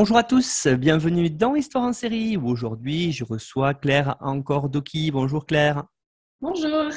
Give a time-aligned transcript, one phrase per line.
[0.00, 5.10] Bonjour à tous, bienvenue dans Histoire en série où aujourd'hui je reçois Claire encore Doki.
[5.10, 5.84] Bonjour Claire.
[6.40, 6.90] Bonjour.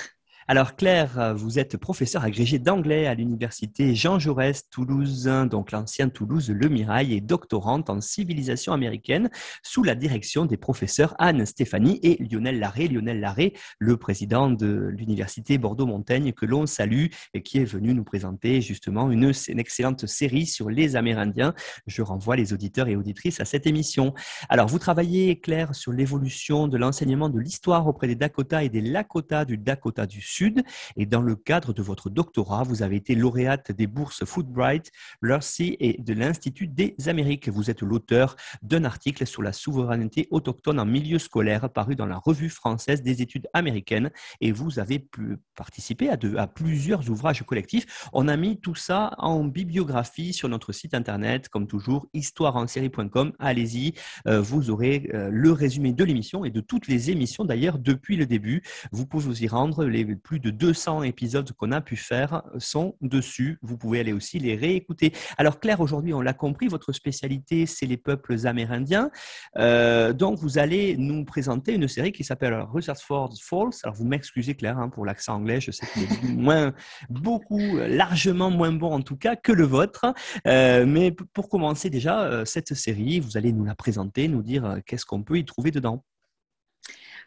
[0.50, 6.50] Alors Claire, vous êtes professeure agrégée d'anglais à l'université Jean Jaurès Toulouse, donc l'ancienne Toulouse
[6.50, 9.30] Le Mirail, et doctorante en civilisation américaine
[9.62, 12.90] sous la direction des professeurs Anne Stéphanie et Lionel Larré.
[12.90, 18.04] Lionel Larré, le président de l'université Bordeaux-Montaigne que l'on salue et qui est venu nous
[18.04, 21.54] présenter justement une, une excellente série sur les Amérindiens.
[21.88, 24.14] Je renvoie les auditeurs et auditrices à cette émission.
[24.50, 28.82] Alors vous travaillez Claire sur l'évolution de l'enseignement de l'histoire auprès des Dakota et des
[28.82, 30.64] Lakota du Dakota du Sud Sud.
[30.98, 35.78] Et dans le cadre de votre doctorat, vous avez été lauréate des bourses Fulbright, Lucy
[35.80, 37.50] et de l'Institut des Amériques.
[37.50, 42.18] Vous êtes l'auteur d'un article sur la souveraineté autochtone en milieu scolaire paru dans la
[42.18, 44.10] Revue française des études américaines.
[44.42, 45.08] Et vous avez
[45.56, 48.10] participé à, à plusieurs ouvrages collectifs.
[48.14, 53.34] On a mis tout ça en bibliographie sur notre site internet, comme toujours, histoireensérie.com.
[53.40, 53.94] Allez-y,
[54.28, 58.16] euh, vous aurez euh, le résumé de l'émission et de toutes les émissions d'ailleurs depuis
[58.18, 58.64] le début.
[58.92, 59.86] Vous pouvez vous y rendre.
[59.86, 63.60] Les plus de 200 épisodes qu'on a pu faire sont dessus.
[63.62, 65.12] Vous pouvez aller aussi les réécouter.
[65.38, 69.12] Alors Claire, aujourd'hui, on l'a compris, votre spécialité, c'est les peuples amérindiens.
[69.58, 73.72] Euh, donc, vous allez nous présenter une série qui s'appelle Rutherford Falls.
[73.84, 76.74] Alors, vous m'excusez Claire hein, pour l'accent anglais, je sais qu'il est moins,
[77.10, 80.14] beaucoup, largement moins bon en tout cas que le vôtre.
[80.48, 84.78] Euh, mais pour commencer déjà, euh, cette série, vous allez nous la présenter, nous dire
[84.86, 86.04] qu'est-ce qu'on peut y trouver dedans.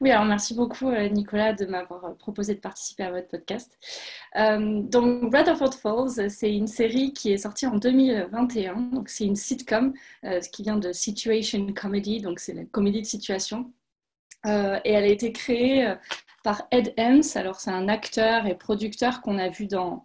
[0.00, 3.78] Oui, alors merci beaucoup euh, Nicolas de m'avoir euh, proposé de participer à votre podcast.
[4.36, 8.74] Euh, donc Rutherford Falls, c'est une série qui est sortie en 2021.
[8.92, 13.06] Donc c'est une sitcom, ce qui vient de Situation Comedy, donc c'est la comédie de
[13.06, 13.72] situation.
[14.44, 14.50] et
[14.92, 15.94] elle a été créée
[16.44, 17.22] par Ed Helms.
[17.34, 20.04] Alors c'est un acteur et producteur qu'on a vu dans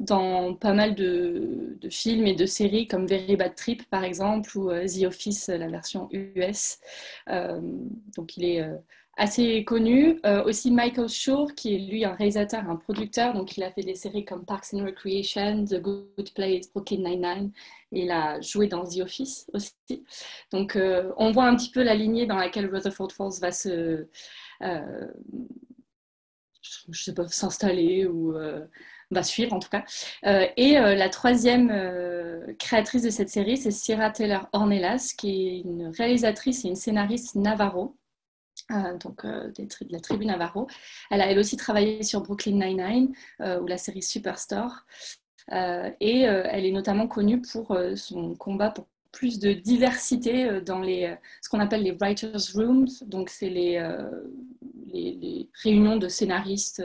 [0.00, 4.56] dans pas mal de, de, films et de séries comme Very Bad Trip par exemple
[4.56, 6.78] ou The Office, la version US.
[7.26, 8.64] donc il est
[9.18, 10.20] assez connu.
[10.24, 13.82] Euh, aussi Michael Schur, qui est lui un réalisateur, un producteur, donc il a fait
[13.82, 17.50] des séries comme Parks and Recreation, The Good Place, Brooklyn Nine-Nine,
[17.92, 20.04] et il a joué dans The Office aussi.
[20.52, 24.06] Donc euh, on voit un petit peu la lignée dans laquelle Rutherford Falls va se...
[24.62, 25.06] Euh,
[26.90, 28.34] je sais pas, s'installer ou
[29.10, 29.84] va suivre en tout cas.
[30.56, 31.72] et la troisième
[32.58, 37.36] créatrice de cette série, c'est Sierra Taylor Ornelas, qui est une réalisatrice et une scénariste
[37.36, 37.96] navarro.
[38.70, 40.66] Euh, donc euh, de la tribu Navarro.
[41.10, 44.84] Elle a elle aussi travaillé sur Brooklyn Nine-Nine euh, ou la série Superstore.
[45.50, 51.48] et elle est notamment connue pour son combat pour plus de diversité dans les, ce
[51.48, 52.88] qu'on appelle les writers' rooms.
[53.06, 53.78] Donc c'est les,
[55.62, 56.82] réunions de scénaristes.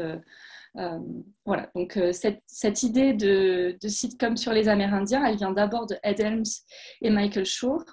[1.46, 5.98] voilà, donc cette, cette, idée de, de, sitcom sur les Amérindiens, elle vient d'abord de
[6.02, 6.54] Ed Helms
[7.02, 7.84] et Michael Schur,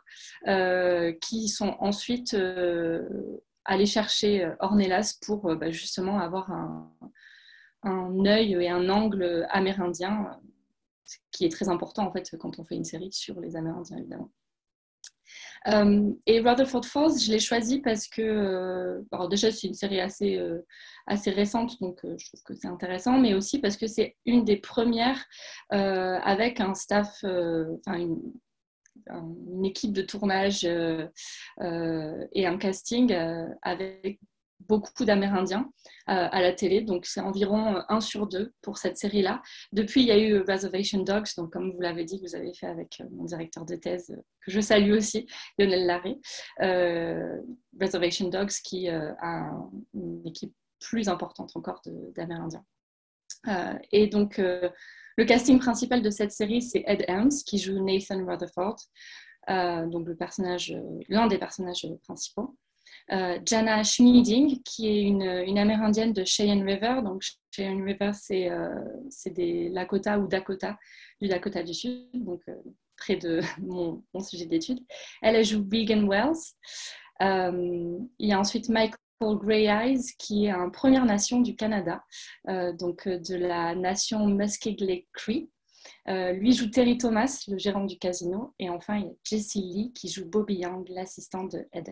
[1.21, 2.37] qui sont ensuite
[3.65, 6.91] aller chercher euh, Ornelas pour euh, bah, justement avoir un,
[8.27, 10.39] œil et un angle amérindien,
[11.31, 14.31] qui est très important en fait quand on fait une série sur les Amérindiens évidemment.
[15.69, 20.39] Euh, et Rutherford Falls, je l'ai choisi parce que, déjà c'est une série assez,
[21.07, 24.59] assez récente, donc je trouve que c'est intéressant, mais aussi parce que c'est une des
[24.59, 25.25] premières
[25.71, 28.07] avec un staff, enfin
[29.09, 31.07] une équipe de tournage euh,
[31.61, 34.21] euh, et un casting euh, avec
[34.69, 35.71] beaucoup d'Amérindiens
[36.07, 39.41] à la télé, donc c'est environ un sur deux pour cette série-là.
[39.73, 42.67] Depuis, il y a eu Reservation Dogs, donc comme vous l'avez dit, vous avez fait
[42.67, 44.09] avec mon directeur de thèse,
[44.45, 45.27] que je salue aussi,
[45.59, 46.19] Lionel Larré,
[47.81, 49.51] Reservation Dogs, qui a
[49.95, 51.81] une équipe plus importante encore
[52.15, 52.65] d'Amérindiens.
[53.93, 54.41] et donc,
[55.21, 58.77] le casting principal de cette série, c'est Ed Helms, qui joue Nathan Rutherford,
[59.51, 60.75] euh, donc le personnage,
[61.11, 62.57] l'un des personnages principaux.
[63.13, 67.03] Euh, Jana Schmieding, qui est une, amérindienne de Cheyenne River.
[67.05, 68.75] Donc, Cheyenne River, c'est euh,
[69.27, 70.79] des Lakota ou Dakota,
[71.21, 72.41] du Dakota du Sud, donc
[72.97, 74.81] près de mon, sujet d'étude.
[75.21, 76.55] Elle, joue Regan Wells.
[77.21, 78.71] il y a ensuite
[79.21, 82.03] Mike Grey Eyes, qui est un Première Nation du Canada,
[82.49, 85.51] euh, donc euh, de la nation Muskegee Cree.
[86.07, 88.55] lui joue Terry Thomas, le gérant du casino.
[88.59, 91.91] Et enfin, il y a Jessie Lee qui joue Bobby Young, l'assistante de Ed.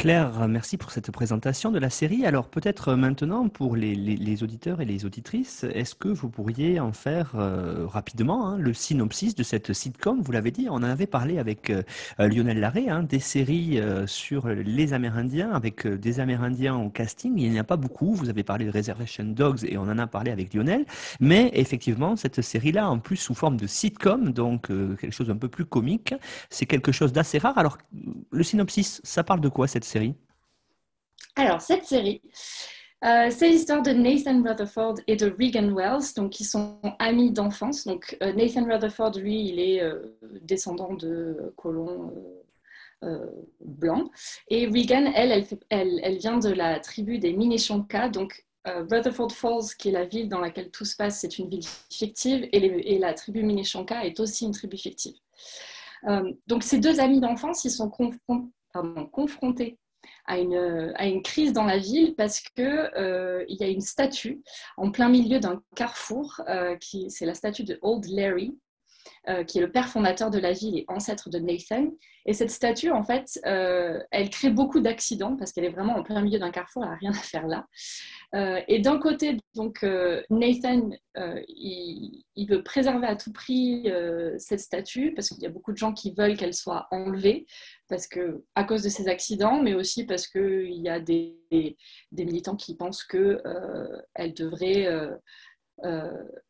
[0.00, 2.24] Claire, merci pour cette présentation de la série.
[2.24, 7.32] Alors peut-être maintenant pour les, auditeurs et les auditrices, est-ce que vous pourriez en faire
[7.34, 10.22] euh, rapidement hein, le synopsis de cette sitcom?
[10.22, 11.82] Vous l'avez dit, on en avait parlé avec euh,
[12.18, 17.34] Lionel Larrey, hein, des séries euh, sur les Amérindiens, avec des Amérindiens au casting.
[17.36, 18.14] Il n'y en a pas beaucoup.
[18.14, 20.86] Vous avez parlé de Reservation Dogs et on en a parlé avec Lionel.
[21.20, 25.48] Mais effectivement, cette série-là, en plus sous forme de sitcom, donc quelque chose d'un peu
[25.48, 26.14] plus comique,
[26.48, 27.58] c'est quelque chose d'assez rare.
[27.58, 27.76] Alors
[28.30, 29.89] le synopsis, ça parle de quoi cette
[31.36, 32.20] Alors, cette série,
[33.02, 37.86] euh, c'est l'histoire de Nathan Rutherford et de Regan Wells, donc qui sont amis d'enfance.
[37.86, 42.12] Donc euh, Nathan Rutherford, lui, il est euh, descendant de colons
[43.60, 44.10] blancs,
[44.48, 48.10] et Regan, elle, elle, vient de la tribu des Minnetonka.
[48.10, 51.64] Donc Rutherford Falls, qui est la ville dans laquelle tout se passe, c'est une ville
[51.90, 55.16] fictive, et, la tribu Minnetonka est aussi une tribu fictive.
[56.46, 59.78] donc ces deux amis d'enfance, ils sont confrontés pardon, confrontés
[60.26, 64.42] à une, crise dans la ville parce qu'il euh, y a une statue
[64.76, 68.56] en plein milieu d'un carrefour, euh, qui c'est la statue de Old Larry,
[69.28, 71.90] euh, qui est le père fondateur de la ville et ancêtre de Nathan.
[72.26, 76.02] Et cette statue, en fait, euh, elle crée beaucoup d'accidents parce qu'elle est vraiment en
[76.02, 77.66] plein milieu d'un carrefour, elle n'a rien à faire là.
[78.34, 79.82] Euh, et d'un côté, donc,
[80.30, 80.90] Nathan,
[81.48, 83.90] il, veut préserver à tout prix
[84.38, 87.46] cette statue parce qu'il y a beaucoup de gens qui veulent qu'elle soit enlevée
[87.88, 92.24] parce que, à cause de ces accidents, mais aussi parce qu'il y a des, des,
[92.24, 94.88] militants qui pensent qu'elle devrait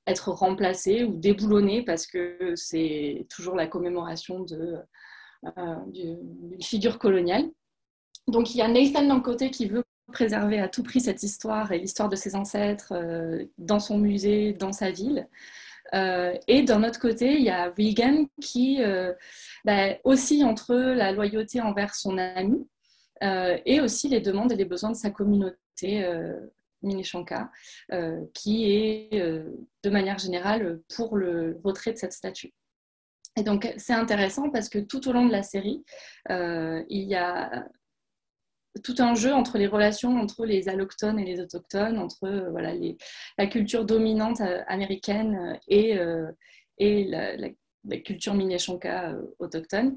[0.07, 7.49] être remplacé ou déboulonné parce que c'est toujours la commémoration euh, d'une figure coloniale.
[8.29, 11.71] Donc il y a Nathan d'un côté qui veut préserver à tout prix cette histoire
[11.73, 15.29] et l'histoire de ses ancêtres euh, dans son musée, dans sa ville.
[15.93, 18.79] et d'un autre côté, il y a Regan qui
[19.65, 22.65] bah, aussi entre la loyauté envers son ami
[23.23, 26.05] et aussi les demandes et les besoins de sa communauté
[26.83, 27.51] Minneshanka,
[27.93, 29.51] euh, qui est euh,
[29.83, 32.53] de manière générale pour le retrait de cette statue.
[33.37, 35.85] Et donc c'est intéressant parce que tout au long de la série,
[36.31, 37.67] euh, il y a
[38.85, 42.73] tout un jeu entre les relations entre les allochtones et les autochtones, entre voilà,
[43.39, 45.99] la culture dominante américaine et,
[46.79, 49.97] et la, culture Minneshanka autochtone.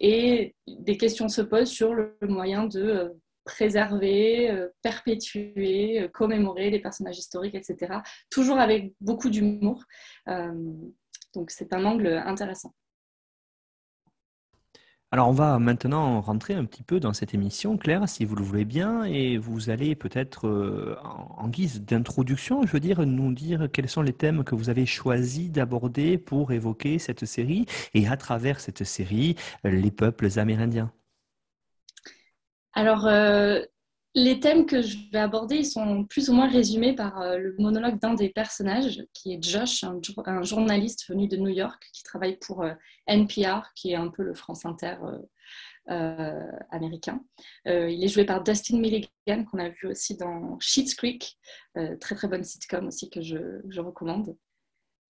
[0.00, 3.16] et des questions se posent sur le moyen de
[3.46, 8.00] préserver, euh, perpétuer, euh, commémorer les personnages historiques, etc.
[8.28, 9.82] Toujours avec beaucoup d'humour.
[10.28, 10.52] Euh,
[11.34, 12.74] donc c'est un angle intéressant.
[15.12, 18.42] Alors on va maintenant rentrer un petit peu dans cette émission, Claire, si vous le
[18.42, 20.98] voulez bien, et vous allez peut-être,
[21.38, 24.84] en guise d'introduction, je veux dire, nous dire quels sont les thèmes que vous avez
[24.84, 30.92] choisi d'aborder pour évoquer cette série, et à travers cette série, les peuples amérindiens.
[32.76, 33.62] Alors, euh,
[34.14, 37.98] les thèmes que je vais aborder, sont plus ou moins résumés par euh, le monologue
[37.98, 42.62] d'un des personnages, qui est Josh, un, journaliste venu de New York, qui travaille pour
[42.62, 42.74] euh,
[43.06, 44.96] NPR, qui est un peu le France Inter
[46.70, 47.20] américain.
[47.64, 51.38] il est joué par Dustin Milligan, qu'on a vu aussi dans Sheets Creek,
[52.00, 54.36] très très bonne sitcom aussi que je recommande.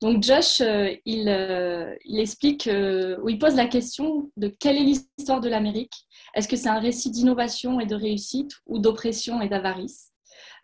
[0.02, 4.84] Donc Josh, euh, euh, il, explique, euh, ou il pose la question de quelle est
[4.84, 6.06] l'histoire de l'Amérique.
[6.34, 10.12] Est-ce que c'est un récit d'innovation et de réussite ou d'oppression et d'avarice?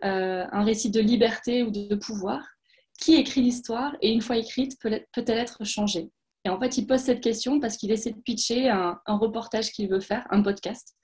[0.05, 2.45] Un récit de liberté ou de pouvoir?
[3.01, 6.11] Qui écrit l'histoire et une fois écrite peut-elle être changée?
[6.45, 9.89] Et en fait, il pose cette question parce qu'il essaie de pitcher un, reportage qu'il
[9.89, 10.97] veut faire, un podcast,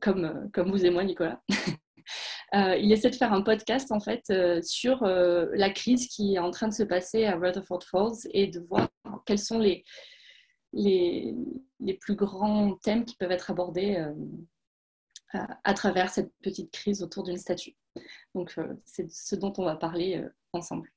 [0.00, 1.40] comme, comme vous et moi, Nicolas.
[2.54, 6.34] Euh, il essaie de faire un podcast en fait euh, sur euh, la crise qui
[6.34, 8.88] est en train de se passer à Rutherford Falls et de voir
[9.24, 9.84] quels sont les,
[12.00, 14.04] plus grands thèmes qui peuvent être abordés
[15.32, 17.76] à, travers cette petite crise autour d'une statue.
[18.34, 20.90] Donc c'est ce dont on va parler ensemble.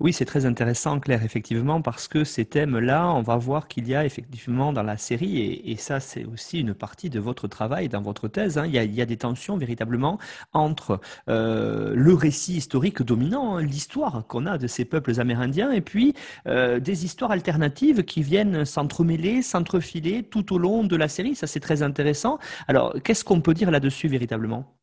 [0.00, 3.94] Oui, c'est très intéressant, Claire, effectivement, parce que ces thèmes-là, on va voir qu'il y
[3.94, 8.02] a effectivement dans la série, et, ça c'est aussi une partie de votre travail, dans
[8.02, 10.18] votre thèse, hein, il, y a, des tensions véritablement
[10.52, 15.80] entre euh, le récit historique dominant, hein, l'histoire qu'on a de ces peuples amérindiens, et
[15.80, 16.14] puis
[16.48, 21.36] euh, des histoires alternatives qui viennent s'entremêler, s'entrefiler tout au long de la série.
[21.36, 22.38] Ça c'est très intéressant.
[22.66, 24.74] Alors, qu'est-ce qu'on peut dire là-dessus véritablement?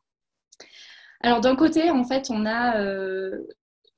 [1.22, 3.46] Alors d'un côté, en fait, on a euh,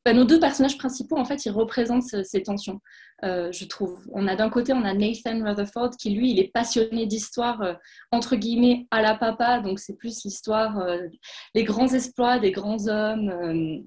[0.05, 2.81] bah, nos deux personnages principaux, en fait, ils représentent ces tensions,
[3.23, 4.05] euh, je trouve.
[4.11, 7.73] On a d'un côté, on a Nathan Rutherford qui, lui, il est passionné d'histoire, euh,
[8.11, 9.59] entre guillemets, à la papa.
[9.61, 11.07] Donc, c'est plus l'histoire, euh,
[11.55, 13.83] les grands exploits des grands hommes.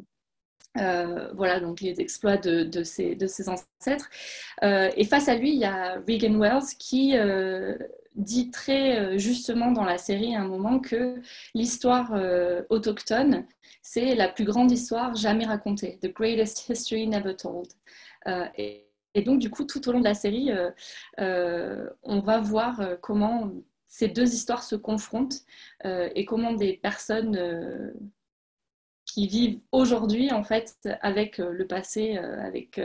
[1.35, 4.09] voilà, donc les exploits de, ses, de ses, ancêtres.
[4.63, 7.15] et face à lui, il y a Regan Wells qui
[8.17, 11.21] dit très justement dans la série à un moment que
[11.55, 12.13] l'histoire
[12.71, 13.47] autochtone,
[13.83, 17.69] c'est la plus grande histoire jamais racontée, the greatest history never told.
[18.27, 18.83] Euh, et,
[19.25, 20.71] donc, du coup, tout au long de la série, euh,
[21.21, 23.53] euh, on va voir comment
[23.87, 25.41] ces deux histoires se confrontent
[25.85, 27.95] et comment des personnes
[29.07, 32.81] qui vivent aujourd'hui, en fait, avec le passé, avec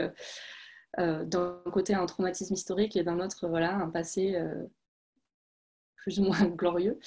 [0.96, 4.40] d'un côté un traumatisme historique et d'un autre, voilà, un passé
[6.02, 6.98] plus ou moins glorieux,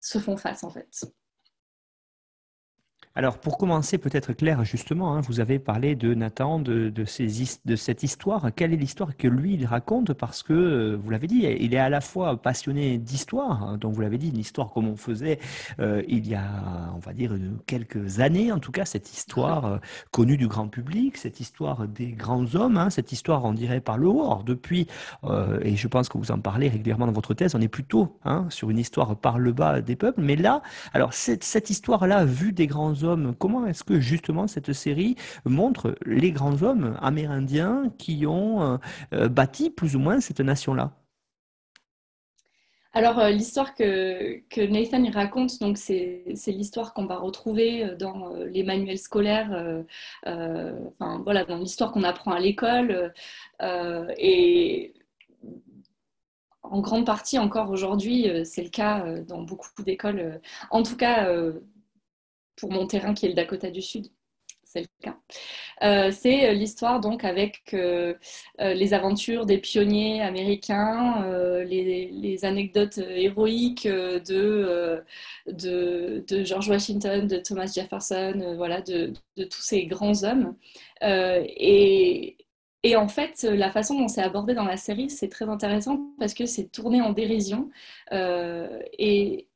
[0.00, 1.04] se font face, en fait.
[3.16, 8.50] Alors, pour commencer, peut-être Claire, justement, hein, vous avez parlé de Nathan, de, cette histoire.
[8.56, 10.14] Quelle est l'histoire que lui, il raconte?
[10.14, 13.94] Parce que, euh, vous l'avez dit, il est à la fois passionné d'histoire, hein, donc
[13.94, 15.38] vous l'avez dit, une histoire comme on faisait
[15.78, 16.42] euh, il y a,
[16.96, 17.32] on va dire,
[17.66, 19.78] quelques années, en tout cas, cette histoire euh,
[20.10, 23.96] connue du grand public, cette histoire des grands hommes, hein, cette histoire, on dirait, par
[23.96, 24.24] le haut.
[24.24, 24.88] Or, depuis,
[25.62, 28.18] et je pense que vous en parlez régulièrement dans votre thèse, on est plutôt
[28.48, 30.20] sur une histoire par le bas des peuples.
[30.20, 30.62] Mais là,
[30.94, 33.03] alors, cette histoire-là, vue des grands hommes,
[33.38, 38.76] comment est-ce que justement cette série montre les grands hommes amérindiens qui ont euh,
[39.12, 40.92] euh, bâti plus ou moins cette nation-là?
[42.96, 48.98] Alors, euh, l'histoire que, Nathan raconte, donc c'est, l'histoire qu'on va retrouver dans les manuels
[48.98, 49.82] scolaires,
[50.24, 53.12] voilà, dans l'histoire qu'on apprend à l'école.
[53.60, 54.94] et
[56.62, 60.40] en grande partie encore aujourd'hui, c'est le cas dans beaucoup d'écoles.
[60.70, 61.28] En tout cas,
[62.56, 64.08] pour mon terrain qui est le Dakota du Sud.
[64.74, 65.16] C'est le cas.
[65.82, 68.14] Euh, c'est l'histoire donc avec euh,
[68.60, 71.24] euh, les aventures des pionniers américains,
[71.64, 75.04] les, anecdotes héroïques de,
[75.46, 80.56] de, George Washington, de Thomas Jefferson, voilà, de, tous ces grands hommes.
[81.02, 82.36] et,
[82.82, 86.34] et en fait, la façon dont c'est abordé dans la série, c'est très intéressant parce
[86.34, 87.70] que c'est tourné en dérision.
[88.12, 89.46] et,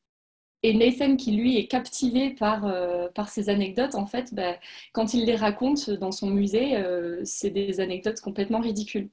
[0.63, 4.57] et Nathan, qui lui est captivé par, euh, par ces anecdotes, en fait, bah,
[4.93, 9.09] quand il les raconte dans son musée, euh, c'est des anecdotes complètement ridicules.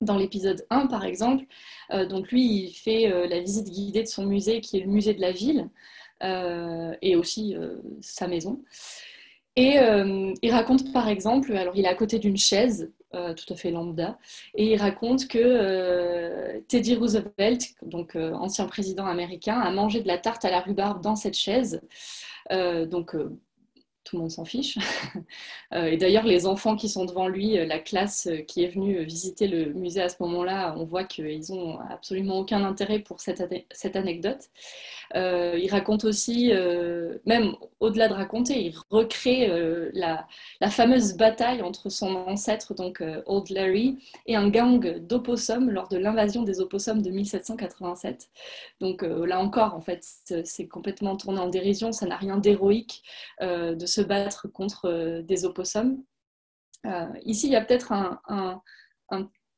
[0.00, 1.44] Dans l'épisode 1, par exemple,
[1.92, 5.14] euh, donc lui, il fait la visite guidée de son musée, qui est le musée
[5.14, 5.68] de la ville,
[7.02, 7.56] et aussi
[8.00, 8.62] sa maison.
[9.56, 9.74] Et
[10.42, 13.70] il raconte, par exemple, alors il est à côté d'une chaise, euh, tout à fait
[13.70, 14.18] lambda.
[14.54, 20.08] Et il raconte que euh, Teddy Roosevelt, donc euh, ancien président américain, a mangé de
[20.08, 21.80] la tarte à la rhubarbe dans cette chaise.
[22.50, 23.14] donc
[24.04, 24.78] tout le monde s'en fiche.
[25.74, 28.68] Euh, et d'ailleurs, les enfants qui sont devant lui, euh, la classe euh, qui est
[28.68, 33.20] venue visiter le musée à ce moment-là, on voit qu'ils n'ont absolument aucun intérêt pour
[33.20, 34.50] cette, cette anecdote.
[35.14, 36.52] il raconte aussi,
[37.26, 39.50] même au-delà de raconter, il recrée
[39.94, 40.26] la,
[40.60, 45.96] la, fameuse bataille entre son ancêtre, donc Old Larry, et un gang d'opossums lors de
[45.98, 48.28] l'invasion des opossums de 1787.
[48.80, 50.04] Donc là encore, en fait,
[50.44, 53.02] c'est complètement tourné en dérision, ça n'a rien d'héroïque
[53.40, 56.02] de se battre contre euh, des opossums.
[56.86, 58.60] Euh, ici, il y a peut-être un,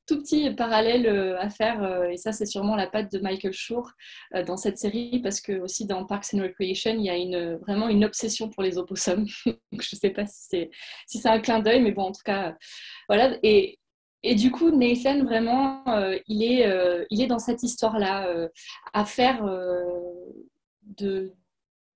[0.06, 3.90] tout petit parallèle euh, à faire, et ça c'est sûrement la patte de Michael Schur
[4.46, 7.88] dans cette série, parce que aussi dans Parks and Recreation, il y a une, vraiment
[7.88, 9.26] une obsession pour les opossums.
[9.46, 10.70] je ne sais pas si c'est
[11.06, 12.54] si un clin d'œil, mais bon, en tout cas,
[13.08, 13.38] voilà.
[13.42, 13.78] Et,
[14.22, 15.82] du coup, Nathan, vraiment,
[16.28, 18.48] il est dans cette histoire-là,
[18.92, 19.42] à faire
[20.82, 21.32] de,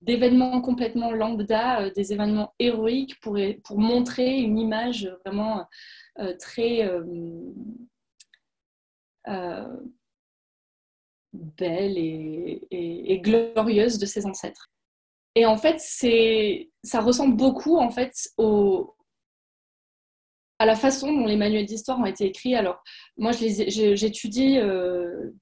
[0.00, 5.66] d'événements complètement lambda, euh, des événements héroïques pour, pour montrer une image vraiment
[6.18, 6.84] euh, très
[9.28, 9.66] euh,
[11.32, 14.70] belle et, glorieuse de ses ancêtres.
[15.34, 15.78] Et en fait,
[16.82, 18.94] ça ressemble beaucoup en fait au,
[20.58, 22.54] à la façon dont les manuels d'histoire ont été écrits.
[22.54, 22.82] Alors,
[23.16, 24.58] moi, j'étudie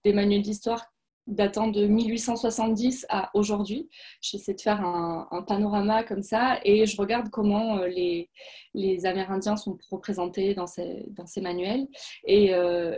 [0.04, 0.86] des manuels d'histoire
[1.26, 3.88] datant de 1870 à aujourd'hui.
[4.20, 9.78] J'essaie de faire un, panorama comme ça et je regarde comment euh, les, Amérindiens sont
[9.90, 11.06] représentés dans ces,
[11.40, 11.86] manuels.
[12.24, 12.96] Et, euh,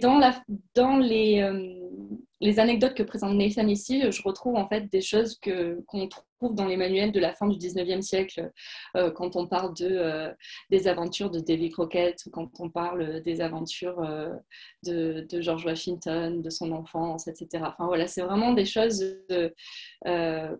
[0.00, 1.00] dans, euh,
[2.40, 5.38] les, anecdotes que présente Nathan ici, je retrouve en fait des choses
[5.86, 8.50] qu'on trouve dans les manuels de la fin du 19e siècle,
[8.96, 10.32] euh, quand on parle de, euh,
[10.70, 14.00] des aventures de Davy Crockett ou quand on parle des aventures
[14.84, 17.64] de, de, George Washington, de son enfance, etc.
[17.66, 19.04] Enfin voilà, c'est vraiment des choses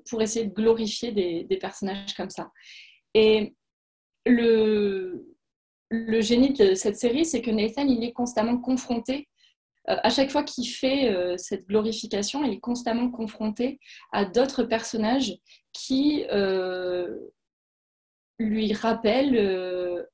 [0.09, 2.51] pour essayer de glorifier des, personnages comme ça.
[3.15, 3.55] Et
[4.27, 5.37] le,
[5.91, 9.36] le génie de cette série, c'est que Nathan, il est constamment confronté euh,
[9.87, 13.79] à chaque fois qu'il fait euh, cette glorification, il est constamment confronté
[14.13, 15.35] à d'autres personnages
[15.73, 17.19] qui euh,
[18.39, 20.07] lui rappellent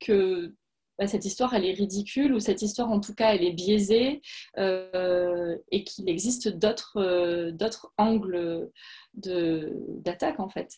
[0.00, 0.54] que
[0.98, 4.22] bah, cette histoire, elle est ridicule, ou cette histoire, en tout cas, elle est biaisée,
[4.56, 8.70] et qu'il existe d'autres angles
[9.14, 10.72] d'attaque, en fait.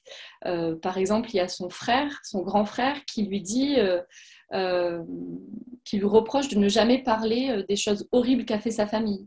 [0.83, 3.77] par exemple, il y a son frère, son grand frère, qui lui dit
[4.55, 5.05] euh,
[5.85, 9.27] qui lui reproche de ne jamais parler euh, des choses horribles qu'a fait sa famille.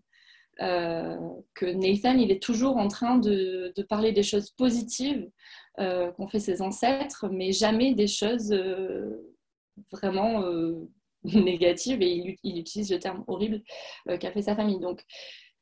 [0.61, 1.15] Euh,
[1.53, 5.29] que Nathan, il est toujours en train de, parler des choses positives
[5.77, 8.53] qu'ont fait ses ancêtres, mais jamais des choses
[9.91, 10.43] vraiment
[11.23, 13.61] négatives, et il, utilise le terme horrible
[14.19, 14.79] qu'a fait sa famille.
[14.79, 15.03] Donc,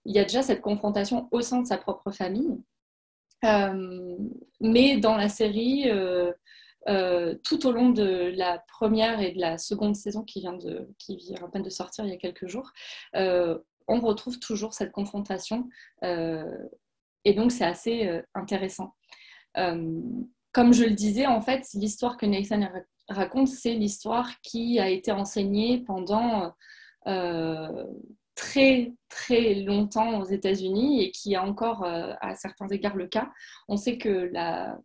[0.05, 2.57] il y a déjà cette confrontation au sein de sa propre famille.
[4.61, 5.89] mais dans la série,
[6.87, 10.89] euh, tout au long de la première et de la seconde saison qui vient, de,
[10.97, 12.71] qui vient à peine de sortir il y a quelques jours,
[13.15, 15.67] euh, on retrouve toujours cette confrontation.
[16.03, 16.57] Euh,
[17.25, 18.93] et donc, c'est assez intéressant.
[19.55, 22.61] comme je le disais, en fait, l'histoire que Nathan
[23.09, 26.53] raconte, c'est l'histoire qui a été enseignée pendant
[28.35, 33.29] très très longtemps aux États-Unis et qui est encore à certains égards le cas.
[33.67, 34.77] On sait que la,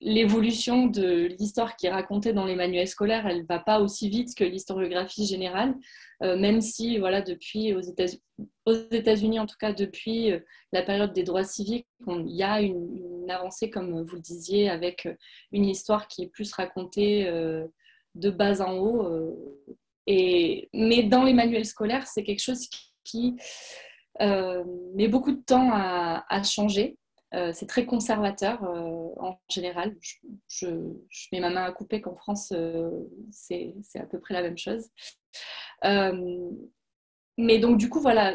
[0.00, 4.08] l'évolution de l'histoire qui est racontée dans les manuels scolaires, elle ne va pas aussi
[4.08, 5.74] vite que l'historiographie générale,
[6.22, 7.80] euh, même si, voilà, depuis aux
[8.90, 10.40] États-Unis, en tout cas depuis euh,
[10.72, 15.04] la période des droits civiques, il y a une, avancée, comme vous le disiez, avec
[15.06, 15.14] euh,
[15.52, 17.30] une histoire qui est plus racontée
[18.14, 19.36] de bas en haut.
[20.06, 22.68] et, mais dans les manuels scolaires, c'est quelque chose
[23.04, 23.36] qui,
[24.20, 26.96] met beaucoup de temps à changer.
[27.34, 29.96] Euh, c'est très conservateur euh, en général.
[30.48, 30.66] Je,
[31.32, 32.90] mets ma main à couper qu'en France, euh,
[33.30, 34.88] c'est à peu près la même chose.
[37.36, 38.34] mais donc, du coup, voilà,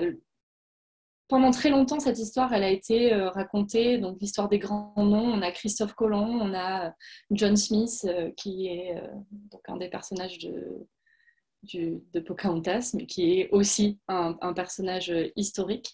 [1.27, 3.97] pendant très longtemps, cette histoire, elle a été racontée.
[3.97, 5.33] Donc, l'histoire des grands noms.
[5.33, 6.93] On a Christophe Colomb, on a
[7.31, 8.95] John Smith, qui est
[9.51, 10.87] donc un des personnages de,
[11.63, 15.91] de Pocahontas, mais qui est aussi un, personnage historique.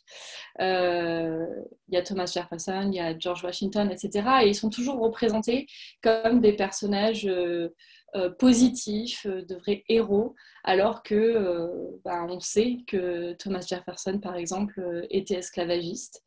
[0.62, 1.46] Euh,
[1.88, 4.28] il y a Thomas Jefferson, il y a George Washington, etc.
[4.44, 5.68] Et ils sont toujours représentés
[6.02, 7.70] comme des personnages euh,
[8.16, 11.70] euh, positifs, de vrais héros, alors que
[12.04, 16.24] ben, on sait que Thomas Jefferson, par exemple, était esclavagiste.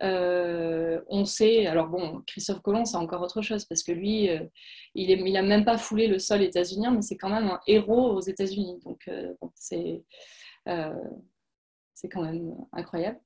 [0.00, 4.28] on sait, alors bon, Christophe Colomb, c'est encore autre chose, parce que lui,
[4.94, 8.20] il n'a même pas foulé le sol états-unien, mais c'est quand même un héros aux
[8.20, 8.80] États-Unis.
[8.84, 9.32] Donc, euh,
[10.68, 10.94] euh,
[11.94, 13.20] c'est quand même incroyable.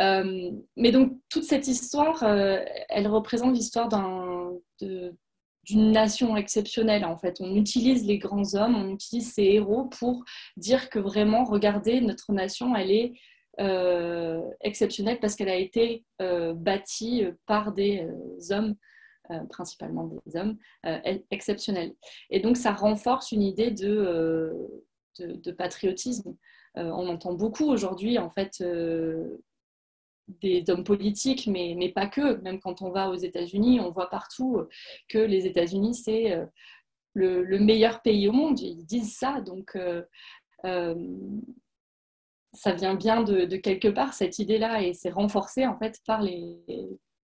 [0.00, 3.88] Euh, mais donc, toute cette histoire, elle représente l'histoire
[5.66, 7.40] d'une nation exceptionnelle, en fait.
[7.40, 10.24] On utilise les grands hommes, on utilise ces héros pour
[10.56, 13.12] dire que vraiment, regardez, notre nation, elle est
[14.60, 18.06] exceptionnelle parce qu'elle a été bâtie par des
[18.50, 18.76] hommes
[19.32, 20.98] euh, principalement des hommes, euh,
[21.32, 21.94] exceptionnels.
[22.30, 24.52] Et donc ça renforce une idée euh,
[25.18, 26.36] de, patriotisme.
[26.76, 28.62] on entend beaucoup aujourd'hui, en fait,
[30.28, 32.40] des hommes politiques, mais, pas que.
[32.42, 34.60] Même quand on va aux États-Unis, on voit partout
[35.08, 36.36] que les États-Unis, c'est
[37.14, 38.60] le, meilleur pays au monde.
[38.60, 39.40] Ils disent ça.
[39.40, 39.76] Donc,
[42.56, 46.58] ça vient bien de, quelque part, cette idée-là, et c'est renforcé en fait par, les,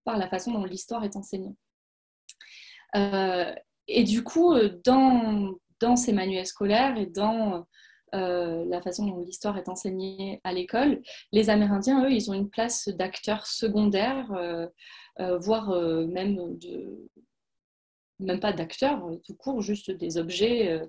[0.05, 1.55] par la façon dont l'histoire est enseignée.
[2.95, 3.53] Euh,
[3.87, 7.65] et du coup, euh, dans, dans ces manuels scolaires et dans
[8.13, 12.49] euh, la façon dont l'histoire est enseignée à l'école, les Amérindiens, eux, ils ont une
[12.49, 14.31] place d'acteurs secondaires,
[15.39, 15.69] voire
[16.07, 17.09] même de
[18.19, 20.79] même pas d'acteurs, tout court, juste des objets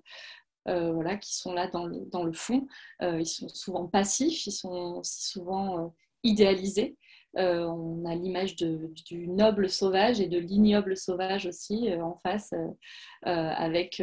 [0.66, 2.66] qui sont là dans le, fond.
[3.00, 6.96] ils sont souvent passifs, ils sont souvent idéalisés.
[7.36, 12.52] Euh, on a l'image du noble sauvage et de l'ignoble sauvage aussi euh, en face,
[12.52, 12.68] euh,
[13.24, 14.02] avec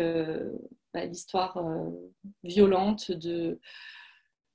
[0.93, 1.57] bah, l'histoire
[2.43, 3.59] violente de,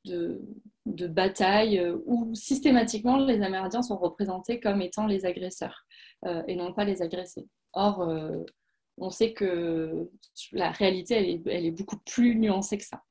[0.05, 5.87] de, batailles où systématiquement les Amérindiens sont représentés comme étant les agresseurs
[6.47, 7.49] et non pas les agressés.
[7.73, 8.07] Or,
[8.99, 10.09] on sait que
[10.53, 13.03] la réalité, elle est beaucoup plus nuancée que ça.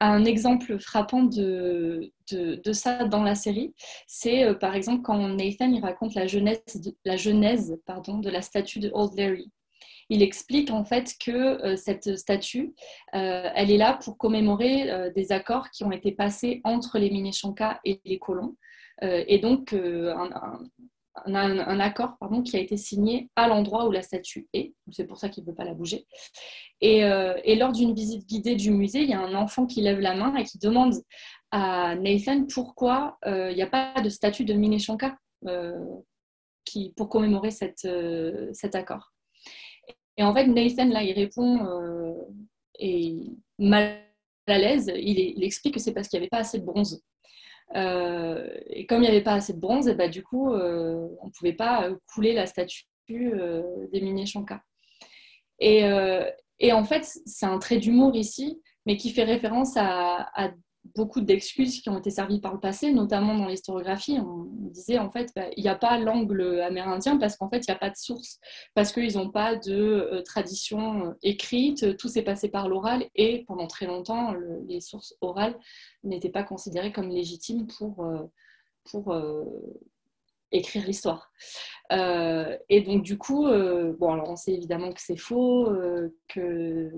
[0.00, 2.12] Un exemple frappant de,
[2.72, 3.74] ça dans la série,
[4.06, 9.16] c'est euh, par exemple quand Nathan il raconte la genèse, de, la statue de Old
[9.16, 9.50] Larry.
[10.10, 12.74] Il explique en fait que euh, cette statue,
[13.14, 17.80] euh, elle est là pour commémorer des accords qui ont été passés entre les Minneshanka
[17.84, 18.54] et les colons.
[19.02, 20.60] et donc, un,
[21.24, 24.74] accord pardon, qui a été signé à l'endroit où la statue est.
[24.90, 26.06] C'est pour ça qu'il ne veut pas la bouger.
[26.80, 30.00] Et, et lors d'une visite guidée du musée, il y a un enfant qui lève
[30.00, 30.94] la main et qui demande
[31.50, 35.16] à Nathan pourquoi il n'y a pas de statue de Minneshanka
[36.64, 37.88] qui, pour commémorer cette,
[38.52, 39.12] cet accord.
[40.18, 41.58] Et en fait, Nathan, là, il répond
[42.78, 44.00] et mal
[44.46, 47.02] à l'aise, il, explique que c'est parce qu'il n'y avait pas assez de bronze.
[47.74, 51.08] Euh, et comme il n'y avait pas assez de bronze, et bah, du coup, euh,
[51.20, 54.60] on ne pouvait pas couler la statue euh, des Shankar.
[55.58, 55.84] Et,
[56.72, 60.52] en fait, c'est un trait d'humour ici, mais qui fait référence à
[60.94, 64.18] beaucoup d'excuses qui ont été servies par le passé, notamment dans l'historiographie.
[64.20, 67.70] On disait en fait, bah, il n'y a pas l'angle amérindien parce qu'en fait, il
[67.70, 68.38] n'y a pas de source,
[68.74, 73.44] parce qu'ils n'ont pas de euh, tradition euh, écrite, tout s'est passé par l'oral et
[73.46, 74.34] pendant très longtemps,
[74.68, 75.58] les sources orales
[76.04, 78.22] n'étaient pas considérées comme légitimes pour, euh,
[78.90, 79.16] pour
[80.52, 81.32] écrire l'histoire.
[81.90, 85.68] et donc du coup, bon, alors on sait évidemment que c'est faux,
[86.28, 86.90] que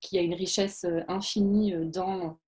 [0.00, 2.38] qu'il y a une richesse infinie dans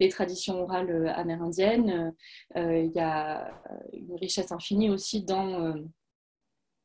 [0.00, 2.14] les traditions orales euh, amérindiennes.
[2.56, 3.50] Euh, il y a
[3.92, 5.74] une richesse infinie aussi dans euh,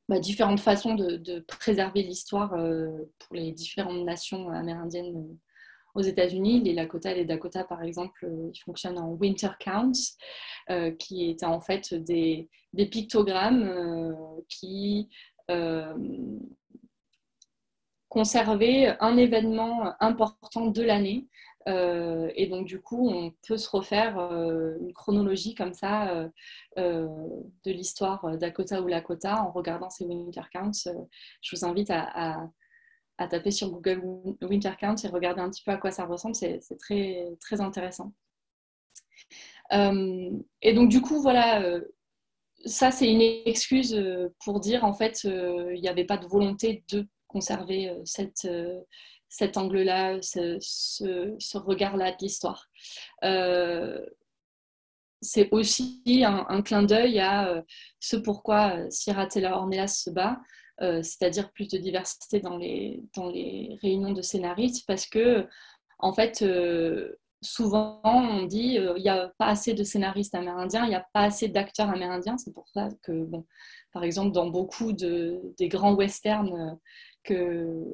[0.09, 5.37] bah, différentes façons de, préserver l'histoire pour les différentes nations amérindiennes
[5.93, 6.61] aux États-Unis.
[6.61, 10.17] Les Lakota et les Dakota, par exemple, ils fonctionnent en winter counts,
[10.99, 14.15] qui étaient en fait des, des pictogrammes
[14.49, 15.09] qui
[18.11, 21.29] conservaient un événement important de l'année
[21.67, 26.29] euh, et donc, du coup, on peut se refaire euh, une chronologie comme ça
[26.77, 27.07] euh,
[27.65, 30.71] de l'histoire d'Akota ou Lakota en regardant ces winter counts.
[31.41, 32.49] je vous invite à,
[33.29, 34.01] taper sur Google
[34.41, 36.35] winter counts et regarder un petit peu à quoi ça ressemble.
[36.35, 38.13] C'est très, très intéressant.
[39.71, 41.79] et donc, du coup, voilà,
[42.65, 43.95] ça, c'est une excuse
[44.43, 48.47] pour dire en fait, il n'y avait pas de volonté de conserver cette
[49.31, 52.67] cet angle-là, ce, regard-là de l'histoire.
[53.23, 54.05] Euh,
[55.21, 57.61] c'est aussi un, clin d'œil à euh,
[57.99, 60.39] ce pourquoi euh, Sierra Tela Ornelas se bat,
[60.79, 63.03] c'est-à-dire plus de diversité dans les,
[63.83, 65.47] réunions de scénaristes, parce que,
[65.99, 66.43] en fait,
[67.43, 71.25] souvent on dit il n'y a pas assez de scénaristes amérindiens, il n'y a pas
[71.25, 72.35] assez d'acteurs amérindiens.
[72.39, 73.27] C'est pour ça que,
[73.93, 76.79] par exemple, dans beaucoup de, des grands westerns
[77.23, 77.85] que,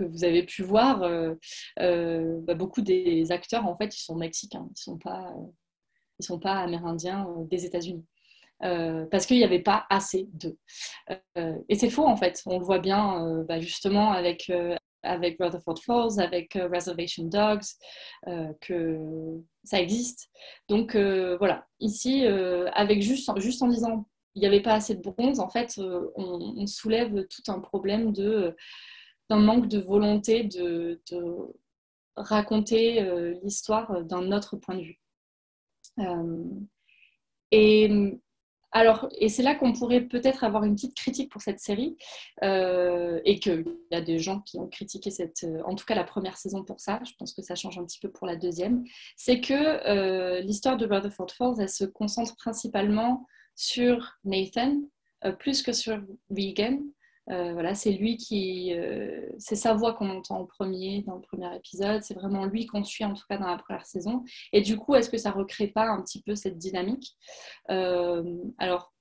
[0.00, 1.34] que vous avez pu voir, euh,
[1.80, 5.32] euh, bah, beaucoup des acteurs, en fait, ils sont mexicains, ils ne sont, pas,
[6.18, 8.04] ils sont pas amérindiens euh, des États-Unis.
[9.10, 10.58] parce qu'il n'y avait pas assez d'eux.
[11.68, 12.42] et c'est faux, en fait.
[12.46, 14.52] On le voit bien, bah, justement, avec,
[15.02, 17.68] avec Rutherford Falls, avec Reservation Dogs,
[18.60, 18.98] que
[19.64, 20.30] ça existe.
[20.68, 21.66] Donc, voilà.
[21.80, 25.80] Ici, avec juste, juste en disant il n'y avait pas assez de bronze, en fait,
[26.16, 28.54] on, soulève tout un problème de
[29.30, 31.00] d'un manque de volonté de,
[32.16, 35.00] raconter euh, l'histoire d'un autre point de vue.
[36.00, 36.44] Euh,
[37.50, 38.18] et
[38.72, 41.96] alors, et c'est là qu'on pourrait peut-être avoir une petite critique pour cette série,
[42.42, 46.04] euh, et qu'il y a des gens qui ont critiqué cette, en tout cas la
[46.04, 47.00] première saison pour ça.
[47.04, 48.84] Je pense que ça change un petit peu pour la deuxième.
[49.16, 54.82] C'est que l'histoire de Rutherford Falls, elle se concentre principalement sur Nathan
[55.38, 56.80] plus que sur Regan.
[57.28, 61.20] Euh, voilà, c'est lui qui, euh, c'est sa voix qu'on entend en premier dans le
[61.20, 62.02] premier épisode.
[62.02, 64.24] C'est vraiment lui qu'on suit en tout cas dans la première saison.
[64.52, 67.16] Et du coup, est-ce que ça recrée pas un petit peu cette dynamique?
[67.70, 68.92] Euh, Alors,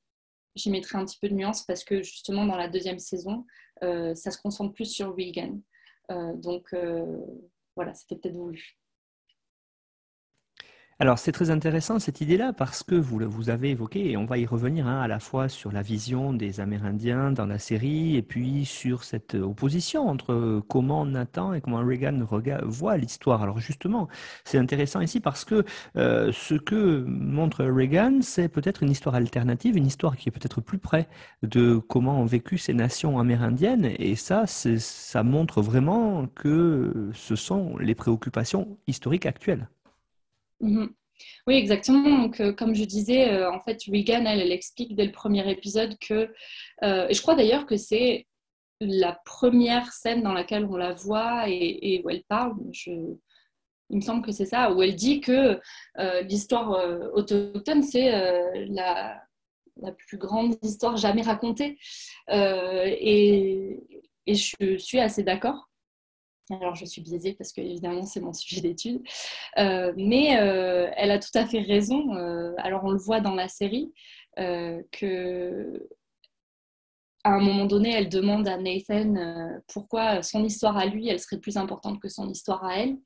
[0.55, 3.45] j'y mettrai un petit peu de nuance parce que justement dans la deuxième saison,
[3.81, 5.61] ça se concentre plus sur Regan.
[6.35, 6.75] donc
[7.75, 8.78] voilà, c'était peut-être voulu.
[11.01, 14.37] Alors c'est très intéressant cette idée-là parce que vous, vous avez évoqué, et on va
[14.37, 18.21] y revenir hein, à la fois sur la vision des Amérindiens dans la série et
[18.21, 22.19] puis sur cette opposition entre comment Nathan et comment Reagan
[22.65, 23.41] voit l'histoire.
[23.43, 24.09] Alors justement,
[24.43, 25.63] c'est intéressant ici parce que
[25.95, 30.59] euh, ce que montre Reagan, c'est peut-être une histoire alternative, une histoire qui est peut-être
[30.59, 31.07] plus près
[31.43, 37.77] de comment ont vécu ces nations amérindiennes et ça, ça montre vraiment que ce sont
[37.77, 39.69] les préoccupations historiques actuelles.
[40.61, 40.93] Mhm.
[41.47, 42.21] Oui, exactement.
[42.21, 45.97] Donc, euh, comme je disais, euh, en fait, Regan, elle, explique dès le premier épisode
[45.99, 46.31] que,
[46.83, 48.27] euh, et je crois d'ailleurs que c'est
[48.81, 52.53] la première scène dans laquelle on la voit et, où elle parle.
[52.85, 53.17] il
[53.89, 55.59] me semble que c'est ça, où elle dit que
[56.23, 58.09] l'histoire autochtone, c'est
[58.69, 59.21] la,
[60.07, 61.77] plus grande histoire jamais racontée.
[62.31, 63.79] et
[64.27, 65.68] je suis assez d'accord.
[66.51, 69.03] Alors, je suis biaisée parce que, évidemment, c'est mon sujet d'étude.
[69.57, 72.15] Euh, mais euh, elle a tout à fait raison.
[72.15, 73.93] Euh, alors, on le voit dans la série.
[74.91, 75.87] que
[77.25, 81.39] à un moment donné, elle demande à Nathan pourquoi son histoire à lui, elle serait
[81.39, 82.97] plus importante que son histoire à elle,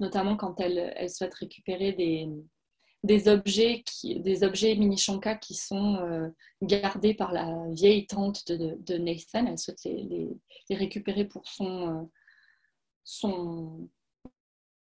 [0.00, 7.30] notamment quand elle, souhaite récupérer des, objets, des objets mini Shanka qui sont gardés par
[7.32, 9.46] la vieille tante de, Nathan.
[9.46, 10.28] Elle souhaite les,
[10.68, 12.10] récupérer pour son,
[13.04, 13.88] son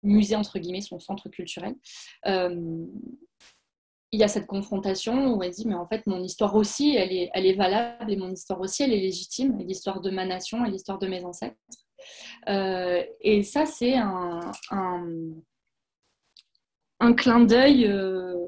[0.03, 1.75] musée, entre guillemets, son centre culturel.
[2.27, 2.85] Euh,
[4.13, 7.13] il y a cette confrontation où elle dit, mais en fait, mon histoire aussi, elle
[7.13, 10.65] est, elle est valable et mon histoire aussi, elle est légitime, l'histoire de ma nation
[10.65, 11.55] et l'histoire de mes ancêtres.
[12.47, 14.51] et ça, c'est un
[17.01, 18.47] un clin d'œil euh,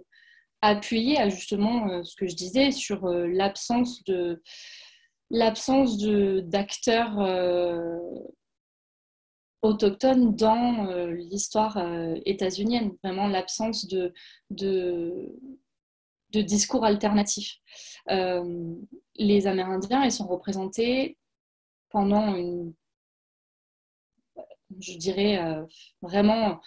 [0.61, 4.41] appuyé à justement euh, ce que je disais sur euh, l'absence de
[5.31, 7.17] l'absence d'acteurs
[9.63, 11.77] autochtones dans l'histoire
[12.25, 14.13] états-unienne, vraiment l'absence de,
[14.51, 15.31] de,
[16.31, 17.57] discours alternatifs.
[18.07, 21.17] les Amérindiens, ils sont représentés
[21.89, 22.73] pendant une,
[24.79, 25.39] je dirais,
[26.01, 26.59] vraiment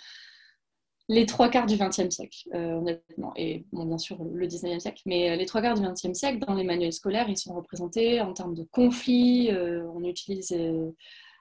[1.09, 5.03] les trois quarts du XXe siècle, euh, honnêtement, et bon, bien sûr le XIXe siècle,
[5.07, 8.21] mais euh, les trois quarts du XXe siècle, dans les manuels scolaires, ils sont représentés
[8.21, 9.51] en termes de conflits.
[9.53, 10.57] Euh, on utilise,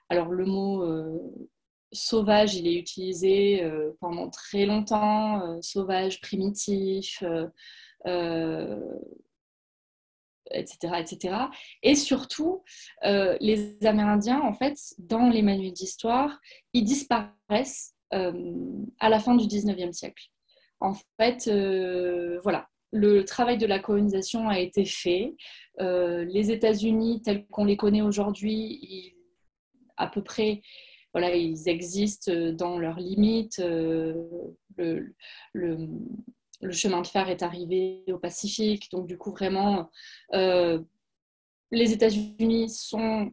[0.08, 0.84] alors le mot
[1.92, 3.68] sauvage, il est utilisé
[4.00, 7.22] pendant très longtemps, sauvage, primitif.
[10.52, 11.34] etc., etc.
[11.82, 12.62] Et surtout,
[13.02, 16.38] les Amérindiens, en fait, dans les manuels d'histoire,
[16.72, 18.32] ils disparaissent euh,
[19.00, 20.28] à la fin du 19e siècle.
[20.78, 25.34] En fait, euh, voilà, le travail de la colonisation a été fait.
[25.80, 29.15] Euh, les États-Unis, tels qu'on les connaît aujourd'hui,
[29.96, 30.62] à peu près,
[31.12, 33.58] voilà, ils existent dans leurs limites.
[33.58, 35.14] le,
[36.70, 39.90] chemin de fer est arrivé au Pacifique, donc du coup, vraiment,
[40.32, 43.32] les États-Unis sont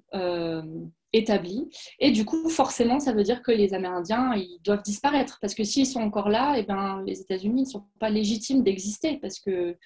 [1.14, 1.70] établis.
[2.00, 5.38] Et du coup, forcément, ça veut dire que les Amérindiens, ils doivent disparaître.
[5.40, 8.64] Parce que s'ils sont encore là, et eh ben, les États-Unis ne sont pas légitimes
[8.64, 9.78] d'exister parce que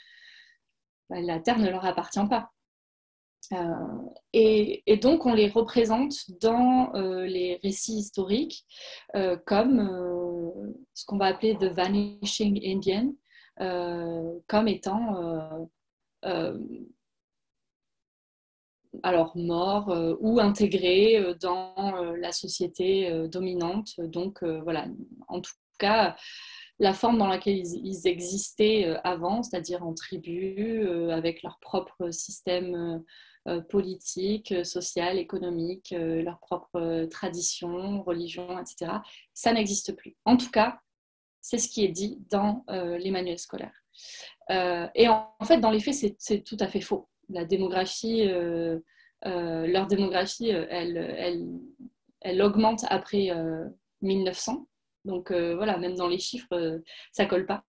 [1.10, 2.52] bah, la Terre ne leur appartient pas.
[3.54, 3.63] Euh,
[4.34, 8.65] et, donc, on les représente dans euh, les récits historiques
[9.15, 9.80] euh, comme
[10.93, 13.13] ce qu'on va appeler The Vanishing Indian,
[14.47, 15.67] comme étant
[19.04, 24.00] alors morts euh, ou intégrés euh, dans la société dominante.
[24.00, 24.88] Donc voilà,
[25.28, 26.15] en tout cas,
[26.80, 33.04] la forme dans laquelle ils, existaient avant, c'est-à-dire en tribu, avec leur propre système
[33.68, 38.92] politique, social, économique, leur propre tradition, religion, etc.,
[39.34, 40.16] ça n'existe plus.
[40.26, 40.80] En tout cas,
[41.42, 43.84] c'est ce qui est dit dans les manuels scolaires.
[44.50, 48.80] et en, fait, dans les faits, c'est tout à fait faux la démographie, euh,
[49.26, 51.48] euh, leur démographie, euh, elle, elle,
[52.22, 53.30] elle augmente après
[54.02, 54.68] 1900.
[55.08, 57.63] Donc voilà, même dans les chiffres, ça colle pas.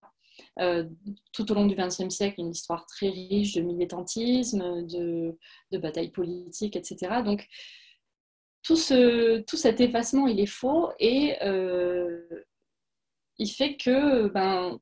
[1.33, 5.37] tout au long du XXe siècle, une histoire très riche de militantisme, de,
[5.77, 7.21] batailles politiques, etc.
[7.23, 7.47] Donc,
[8.61, 11.35] tout, ce, tout cet effacement, il est faux et
[13.39, 14.79] il fait que ben,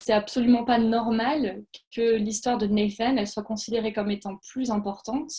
[0.00, 1.64] c'est absolument pas normal
[1.94, 5.30] que l'histoire de Nathan elle soit considérée comme étant plus importante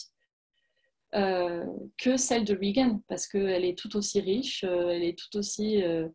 [1.14, 1.66] euh,
[1.98, 5.82] que celle de Regan parce qu'elle est tout aussi riche, euh, elle est tout aussi
[5.82, 6.08] euh,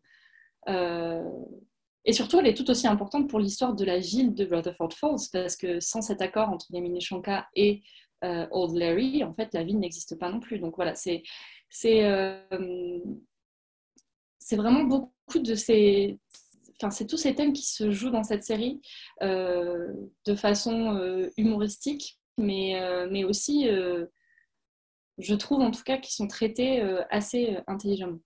[0.68, 5.28] et surtout elle est tout aussi importante pour l'histoire de la ville de Rutherford Falls
[5.32, 6.82] parce que sans cet accord entre les
[7.54, 7.82] et
[8.22, 10.58] Old Larry, en fait la ville n'existe pas non plus.
[10.58, 11.22] Donc voilà, c'est
[11.68, 12.02] c'est
[14.56, 16.18] vraiment beaucoup de ces
[16.90, 18.80] c'est tous ces thèmes qui se jouent dans cette série
[19.22, 19.92] euh,
[20.26, 23.68] de façon euh, humoristique, mais, euh, mais aussi,
[25.18, 28.18] je trouve en tout cas, qu'ils sont traités assez intelligemment.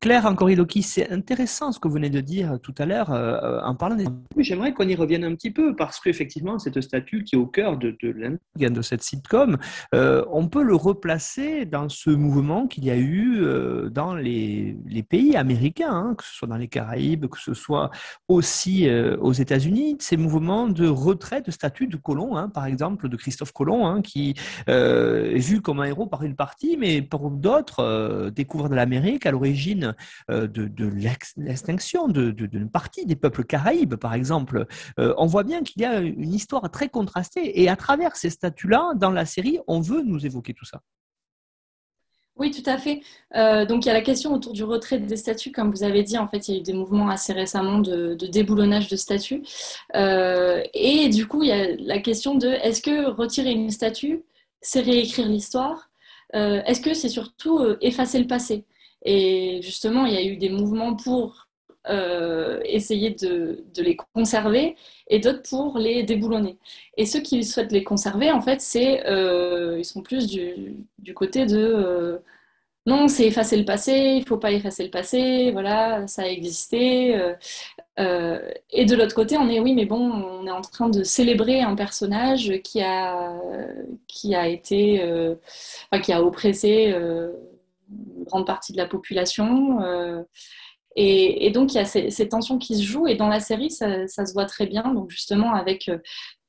[0.00, 3.74] Claire Ancoriloki, c'est intéressant ce que vous venez de dire tout à l'heure euh, en
[3.74, 4.04] parlant des...
[4.36, 7.78] J'aimerais qu'on y revienne un petit peu parce qu'effectivement, cette statue qui est au cœur
[7.78, 9.56] de, de, de cette sitcom,
[9.94, 14.76] euh, on peut le replacer dans ce mouvement qu'il y a eu euh, dans les,
[15.08, 17.90] pays américains, hein, que ce soit dans les Caraïbes, que ce soit
[18.28, 18.88] aussi
[19.20, 23.52] aux États-Unis, ces mouvements de retrait de statut de Colomb, hein, par exemple, de Christophe
[23.52, 24.34] Colomb, hein, qui
[24.66, 29.30] est vu comme un héros par une partie, mais pour d'autres, découvre de l'Amérique à
[29.30, 29.85] l'origine
[30.30, 30.86] euh, de,
[31.36, 34.66] l'extinction d'une partie des peuples caraïbes, par exemple.
[34.98, 38.30] Euh, on voit bien qu'il y a une histoire très contrastée et à travers ces
[38.30, 40.80] statuts-là, dans la série, on veut nous évoquer tout ça.
[42.38, 43.00] Oui, tout à fait.
[43.34, 45.52] Euh, donc il y a la question autour du retrait des statuts.
[45.52, 48.14] Comme vous avez dit, en fait, il y a eu des mouvements assez récemment de,
[48.14, 49.42] déboulonnage de statuts.
[49.94, 54.22] Euh, et du coup, il y a la question de est-ce que retirer une statue,
[54.60, 55.90] c'est réécrire l'histoire?
[56.34, 58.66] Est-ce que c'est surtout effacer le passé?
[59.04, 61.46] Et justement, il y a eu des mouvements pour
[61.88, 64.74] euh, essayer de, les conserver
[65.08, 66.58] et d'autres pour les déboulonner.
[66.96, 71.46] Et ceux qui souhaitent les conserver, en fait, c'est, euh, ils sont plus du, côté
[71.46, 72.18] de euh,
[72.86, 76.26] non, c'est effacer le passé, il ne faut pas effacer le passé, voilà, ça a
[76.26, 77.14] existé.
[77.98, 81.60] et de l'autre côté, on est oui, mais bon, on est en train de célébrer
[81.62, 83.32] un personnage qui a,
[84.08, 85.02] qui a été,
[86.02, 86.94] qui a oppressé
[87.88, 89.80] grande partie de la population.
[90.96, 93.06] Et, donc, il y a ces, tensions qui se jouent.
[93.06, 94.94] Et dans la série, ça, se voit très bien.
[94.94, 95.98] Donc, justement, avec euh,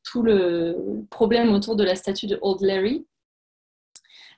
[0.03, 3.05] tout le problème autour de la statue de Old Larry.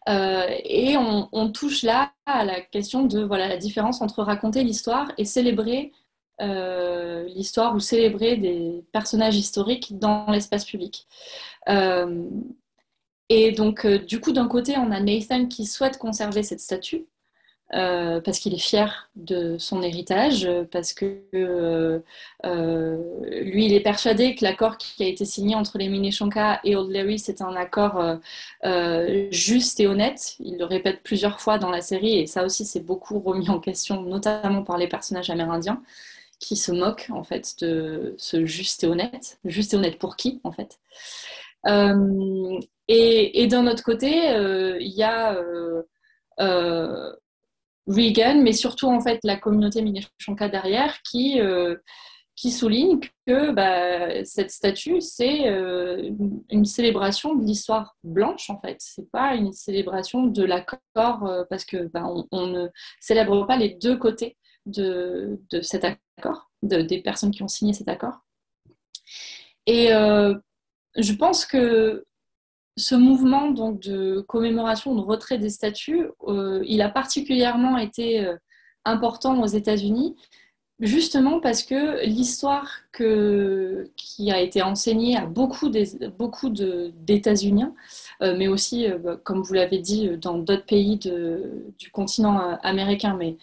[0.08, 5.12] Euh, et on, touche là à la question de voilà, la différence entre raconter l'histoire
[5.18, 5.92] et célébrer
[6.42, 11.06] euh, l'histoire ou célébrer des personnages historiques dans l'espace public.
[13.30, 17.06] Et donc, du coup, d'un côté, on a Nathan qui souhaite conserver cette statue.
[17.76, 22.00] Euh, parce qu'il est fier de son héritage, parce que euh,
[22.44, 22.98] euh,
[23.44, 26.90] lui, il est persuadé que l'accord qui a été signé entre les Minneshanka et Old
[26.90, 28.02] Larry, c'est un accord
[29.32, 30.36] juste et honnête.
[30.40, 33.60] Il le répète plusieurs fois dans la série, et ça aussi, c'est beaucoup remis en
[33.60, 35.84] question, notamment par les personnages amérindiens,
[36.40, 39.40] qui se moquent en fait de ce juste et honnête.
[39.46, 40.80] Juste et honnête pour qui, en fait?
[42.92, 44.10] Et, d'un autre côté,
[44.80, 45.38] il y a
[47.90, 51.76] Reagan, mais surtout en fait la communauté Minneshanka derrière qui, euh,
[52.36, 56.10] souligne que bah, cette statue, c'est euh,
[56.50, 58.78] une célébration de l'histoire blanche en fait.
[58.80, 62.68] C'est pas une célébration de l'accord euh, parce que bah, on, ne
[63.02, 67.90] célèbre pas les deux côtés de, cet accord, de, des personnes qui ont signé cet
[67.90, 68.20] accord.
[69.66, 72.06] Et je pense que
[72.80, 78.36] ce mouvement donc, de commémoration, de retrait des statues, euh, il a particulièrement été euh,
[78.86, 80.16] important aux États-Unis,
[80.80, 87.66] justement parce que l'histoire qui a été enseignée à beaucoup, d'États-Unis,
[88.22, 93.38] euh, mais aussi, bah, comme vous l'avez dit, dans d'autres pays du continent américain, mais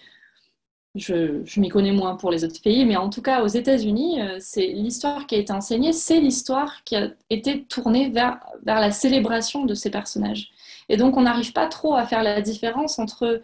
[0.97, 4.37] je, m'y connais moins pour les autres pays, mais en tout cas aux États-Unis, euh,
[4.41, 9.65] c'est l'histoire qui a été enseignée, c'est l'histoire qui a été tournée vers, la célébration
[9.65, 10.51] de ces personnages.
[10.89, 13.43] Et donc on n'arrive pas trop à faire la différence entre...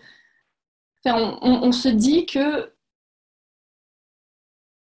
[1.05, 2.73] Enfin, on, se dit que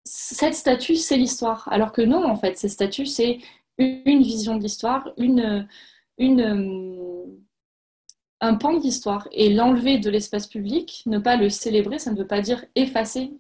[0.05, 3.39] cette statue, c'est l'histoire, alors que non, en fait, ces statues, c'est
[3.79, 5.69] une vision de l'histoire, une,
[6.19, 7.39] une,
[8.43, 12.19] un pan de l'histoire et l'enlever de l'espace public, ne pas le célébrer, ça ne
[12.19, 13.33] veut pas dire effacer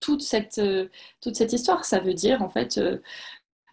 [0.00, 0.88] toute cette, euh,
[1.24, 1.84] histoire.
[1.84, 2.98] Ça veut dire en fait euh,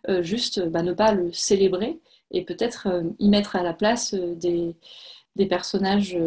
[0.10, 2.00] euh, juste bah, ne pas le célébrer
[2.32, 6.18] et peut-être y mettre à la place des personnages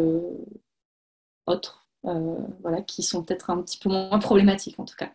[1.45, 1.80] autres.
[2.03, 5.11] Voilà, qui sont peut-être un petit peu moins problématiques en tout cas.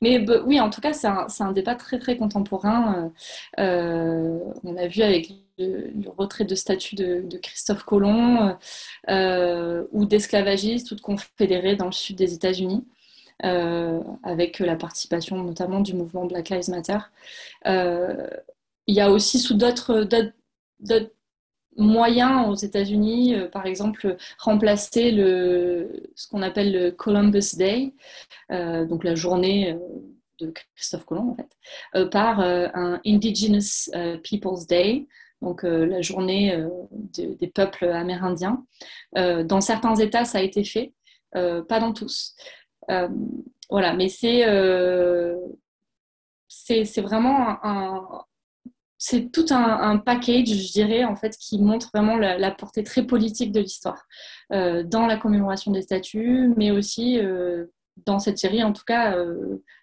[0.00, 3.12] Mais oui, en tout cas, c'est un, un, débat très très contemporain.
[3.58, 8.56] on a vu avec le, retrait de statut de, Christophe Colomb
[9.08, 12.86] euh, ou d'esclavagistes ou de confédérés dans le sud des États-Unis.
[13.42, 16.98] Euh, avec la participation notamment du mouvement Black Lives Matter.
[17.66, 18.28] Euh,
[18.86, 20.06] il y a aussi sous d'autres
[21.76, 27.94] moyens aux États-Unis, par exemple, remplacer le, ce qu'on appelle le Columbus Day,
[28.50, 29.76] donc la journée
[30.40, 33.90] de Christophe Colomb en fait, par un Indigenous
[34.22, 35.06] Peoples Day,
[35.42, 38.64] donc euh, la journée euh, des peuples amérindiens.
[39.16, 40.92] Euh, dans certains États, ça a été fait,
[41.32, 42.34] pas dans tous.
[43.70, 44.44] voilà, mais c'est
[46.48, 48.24] c'est vraiment un,
[49.02, 53.50] c'est tout un, package, je dirais, en fait, qui montre vraiment la, portée très politique
[53.50, 54.06] de l'histoire
[54.50, 57.18] dans la commémoration des statuts, mais aussi
[58.04, 59.16] dans cette série, en tout cas,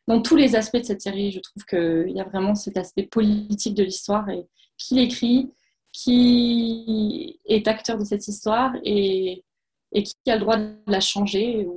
[0.07, 3.07] dans tous les aspects de cette série, je trouve qu'il y a vraiment cet aspect
[3.07, 4.47] politique de l'histoire et
[4.78, 5.51] qui l'écrit,
[5.91, 9.43] qui est acteur de cette histoire et,
[9.91, 11.68] qui a le droit de la changer.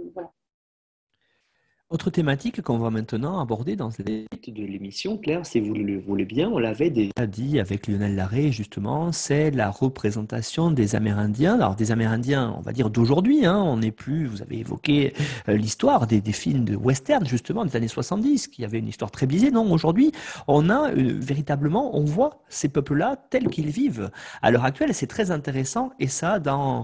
[1.93, 6.25] Autre thématique qu'on va maintenant aborder dans cette de l'émission, Claire, si vous le voulez
[6.25, 11.55] bien, on l'avait déjà dit avec Lionel Larrey, justement, c'est la représentation des Amérindiens.
[11.55, 15.15] Alors, des Amérindiens, on va dire d'aujourd'hui, hein, on n'est plus, vous avez évoqué
[15.49, 19.27] euh, l'histoire des, films de western, justement, des années 70, qui avaient une histoire très
[19.27, 19.51] biaisée.
[19.51, 20.13] Non, aujourd'hui,
[20.47, 24.13] on a euh, véritablement, on voit ces peuples-là tels qu'ils vivent.
[24.43, 26.83] À l'heure actuelle, c'est très intéressant, et ça, dans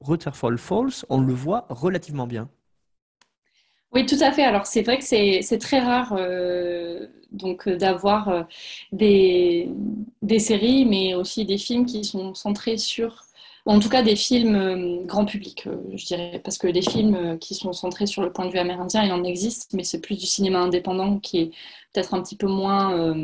[0.00, 2.48] Rutherford Falls, on le voit relativement bien.
[3.92, 4.42] Oui, tout à fait.
[4.42, 8.42] Alors c'est vrai que c'est très rare euh, donc euh, d'avoir euh,
[8.92, 9.70] des,
[10.20, 13.24] des, séries, mais aussi des films qui sont centrés sur,
[13.64, 17.72] en tout cas des films grand public, je dirais, parce que des films qui sont
[17.72, 20.60] centrés sur le point de vue amérindien, il en existe, mais c'est plus du cinéma
[20.60, 21.50] indépendant qui est
[21.92, 23.14] peut-être un petit peu moins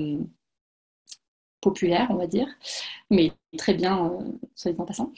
[1.65, 2.47] populaire, on va dire,
[3.11, 4.19] mais très bien, euh,
[4.55, 5.13] soit dit en passant.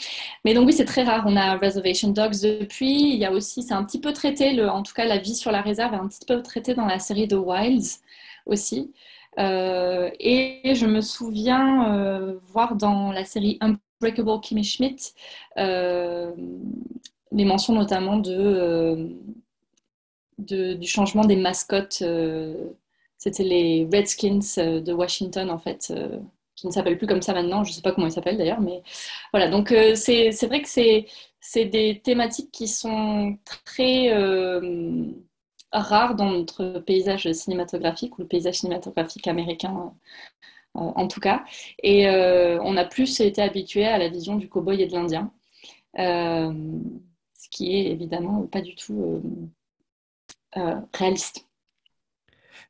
[0.45, 1.25] Mais donc oui, c'est très rare.
[1.27, 3.13] On a Reservation Dogs depuis.
[3.13, 5.35] Il y a aussi, c'est un petit peu traité, le, en tout cas la vie
[5.35, 8.01] sur la réserve est un petit peu traité dans la série The Wilds
[8.47, 8.93] aussi.
[9.39, 15.13] Euh, et je me souviens euh, voir dans la série Unbreakable Kimmy Schmidt
[17.33, 19.15] les mentions notamment de,
[20.39, 22.03] du changement des mascottes.
[23.19, 25.93] C'était les Redskins de Washington en fait
[26.57, 28.61] qui ne s'appelle plus comme ça maintenant, je ne sais pas comment il s'appelle d'ailleurs,
[28.61, 28.83] mais
[29.33, 35.05] voilà, donc euh, c'est vrai que c'est des thématiques qui sont très euh,
[35.73, 39.95] rares dans notre paysage cinématographique ou le paysage cinématographique américain
[40.77, 41.45] euh, en tout cas,
[41.83, 45.33] et on a plus été habitué à la vision du cow-boy et de l'Indien,
[45.97, 49.23] ce qui est évidemment pas du tout
[50.93, 51.46] réaliste.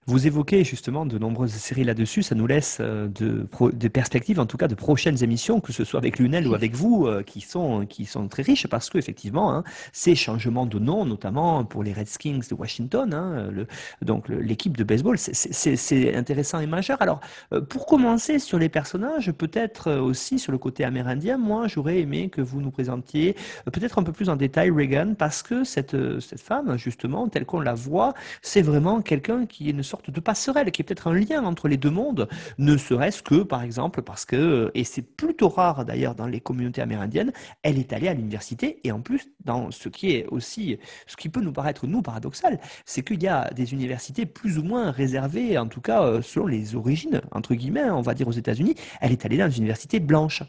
[0.09, 4.47] Vous évoquez justement de nombreuses séries là-dessus, ça nous laisse euh, de, des perspectives, en
[4.47, 7.41] tout cas de prochaines émissions, que ce soit avec Lunel ou avec vous, euh, qui,
[7.41, 11.93] sont, qui sont très riches parce qu'effectivement, hein, ces changements de nom, notamment pour les
[11.93, 13.67] Redskins de Washington, hein, le,
[14.01, 17.03] donc l'équipe de baseball, c'est intéressant et majeur.
[17.03, 17.19] Alors,
[17.53, 22.29] euh, pour commencer sur les personnages, peut-être aussi sur le côté amérindien, moi j'aurais aimé
[22.29, 23.35] que vous nous présentiez
[23.73, 27.59] peut-être un peu plus en détail Reagan, parce que cette, cette femme, justement, telle qu'on
[27.59, 31.15] la voit, c'est vraiment quelqu'un qui est une sorte de passerelle, qui est peut-être un
[31.15, 32.29] lien entre les deux mondes,
[32.59, 36.83] ne serait-ce que, par exemple, parce que, et c'est plutôt rare d'ailleurs dans les communautés
[36.83, 37.33] amérindiennes,
[37.63, 41.29] elle est allée à l'université, et en plus, dans ce qui est aussi, ce qui
[41.29, 45.59] peut nous paraître, nous, paradoxal, c'est qu'il y a des universités plus ou moins réservées,
[45.59, 49.13] en tout cas euh, selon les origines, entre guillemets, on va dire aux États-Unis, elle
[49.13, 50.43] est allée dans une université blanche.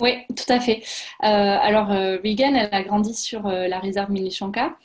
[0.00, 0.82] Oui, tout à fait.
[1.24, 4.76] Euh, alors, euh, Regan, elle a grandi sur la réserve Minishanka.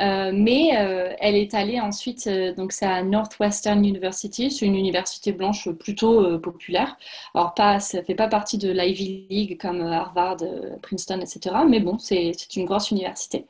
[0.00, 4.76] Euh, mais euh, elle est allée ensuite, euh, donc c'est à Northwestern University, c'est une
[4.76, 6.96] université blanche plutôt populaire.
[7.34, 10.38] Alors pas, ça fait pas partie de l'Ivy League comme Harvard,
[10.82, 11.56] Princeton, etc.
[11.68, 13.46] Mais bon, c'est une grosse université.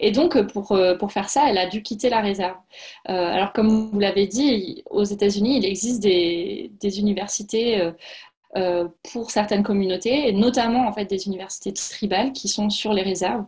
[0.00, 2.56] Et donc pour, pour faire ça, elle a dû quitter la réserve.
[3.04, 7.92] alors comme vous l'avez dit, aux États-Unis, il existe des, des universités
[8.56, 13.02] euh, pour certaines communautés, et notamment en fait des universités tribales qui sont sur les
[13.02, 13.44] réserves.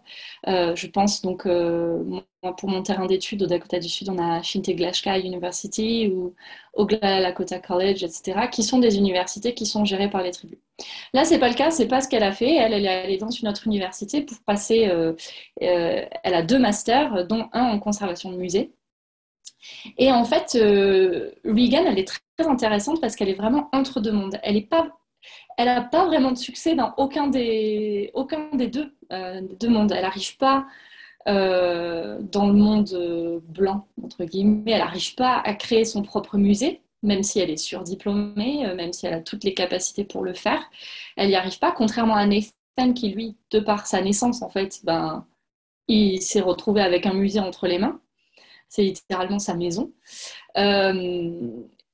[0.46, 2.04] Euh, je pense donc euh,
[2.56, 6.36] pour mon terrain d'études au Dakota du Sud, on a Shinteglashka University ou
[6.74, 10.58] Oglala Lakota College, etc., qui sont des universités qui sont gérées par les tribus.
[11.12, 12.54] Là, c'est pas le cas, c'est pas ce qu'elle a fait.
[12.54, 14.88] Elle, elle est dans une autre université pour passer.
[15.60, 18.72] elle a deux masters, dont un en conservation de musée.
[19.98, 20.52] Et en fait,
[21.44, 24.38] Regan, elle est très intéressante parce qu'elle est vraiment entre deux mondes.
[24.42, 24.88] Elle n'a pas,
[25.56, 29.92] elle pas vraiment de succès dans aucun des, aucun des deux, euh, mondes.
[29.92, 30.66] Elle n'arrive pas
[31.28, 36.36] euh, dans le monde euh, blanc, entre guillemets, elle n'arrive pas à créer son propre
[36.36, 40.34] musée, même si elle est surdiplômée, même si elle a toutes les capacités pour le
[40.34, 40.62] faire.
[41.16, 44.80] Elle n'y arrive pas, contrairement à Nathan qui, lui, de par sa naissance, en fait,
[44.84, 45.26] ben,
[45.88, 48.00] il s'est retrouvé avec un musée entre les mains.
[48.68, 49.92] C'est littéralement sa maison.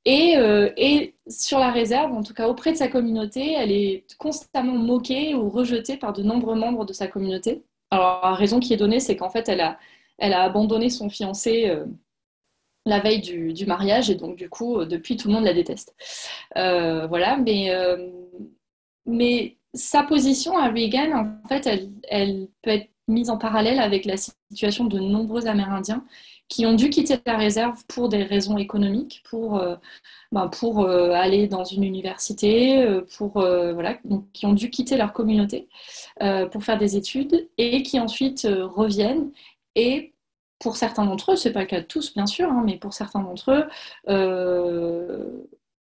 [0.08, 5.34] Et, sur la réserve, en tout cas auprès de sa communauté, elle est constamment moquée
[5.34, 7.62] ou rejetée par de nombreux membres de sa communauté.
[7.90, 9.78] Alors la raison qui est donnée, c'est qu'en fait, elle a,
[10.18, 11.84] elle a abandonné son fiancé euh,
[12.86, 15.94] la veille du, mariage et donc du coup, euh, depuis, tout le monde la déteste.
[16.54, 17.70] voilà, mais,
[19.04, 21.68] mais sa position à Reagan, en fait,
[22.08, 26.04] elle peut être mise en parallèle avec la situation de nombreux Amérindiens
[26.48, 29.76] qui ont dû quitter la réserve pour des raisons économiques, pour, euh,
[30.32, 34.96] ben, pour euh, aller dans une université, euh, pour, voilà, donc, qui ont dû quitter
[34.96, 35.68] leur communauté
[36.50, 39.30] pour faire des études et qui ensuite reviennent
[39.74, 40.14] et
[40.58, 42.76] pour certains d'entre eux, ce n'est pas le cas de tous bien sûr, hein, mais
[42.78, 43.64] pour certains d'entre eux,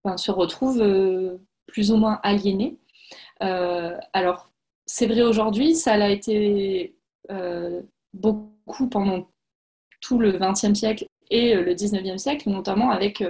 [0.03, 2.78] ben, se retrouvent plus ou moins aliénés.
[3.39, 4.49] alors,
[4.86, 6.95] c'est vrai aujourd'hui, ça a été
[8.14, 9.28] beaucoup pendant
[10.04, 13.24] tout le XXe siècle et le XIXe siècle, notamment avec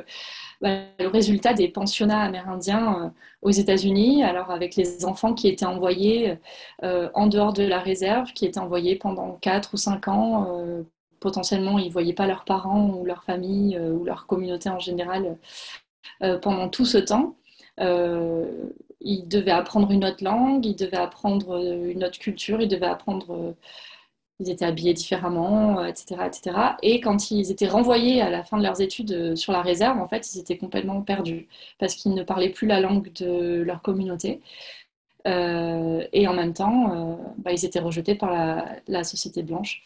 [0.62, 6.38] bah, le résultat des pensionnats amérindiens aux États-Unis, alors avec les enfants qui étaient envoyés
[6.82, 10.84] en dehors de la réserve, qui étaient envoyés pendant 4 ou 5 ans.
[11.20, 15.38] potentiellement, ils ne voyaient pas leurs parents ou leur famille ou leur communauté en général
[16.42, 17.36] pendant tout ce temps.
[17.80, 18.70] Euh,
[19.02, 23.32] ils devaient apprendre une autre langue, ils devaient apprendre une autre culture, ils devaient apprendre,
[23.32, 23.54] euh,
[24.40, 26.58] ils étaient habillés différemment, etc., euh, etc.
[26.82, 30.08] Et quand ils étaient renvoyés à la fin de leurs études sur la réserve, en
[30.08, 31.48] fait, ils étaient complètement perdus
[31.80, 34.42] parce qu'ils ne parlaient plus la langue de leur communauté.
[35.26, 38.32] et en même temps, bah, ils étaient rejetés par
[38.88, 39.84] la société blanche.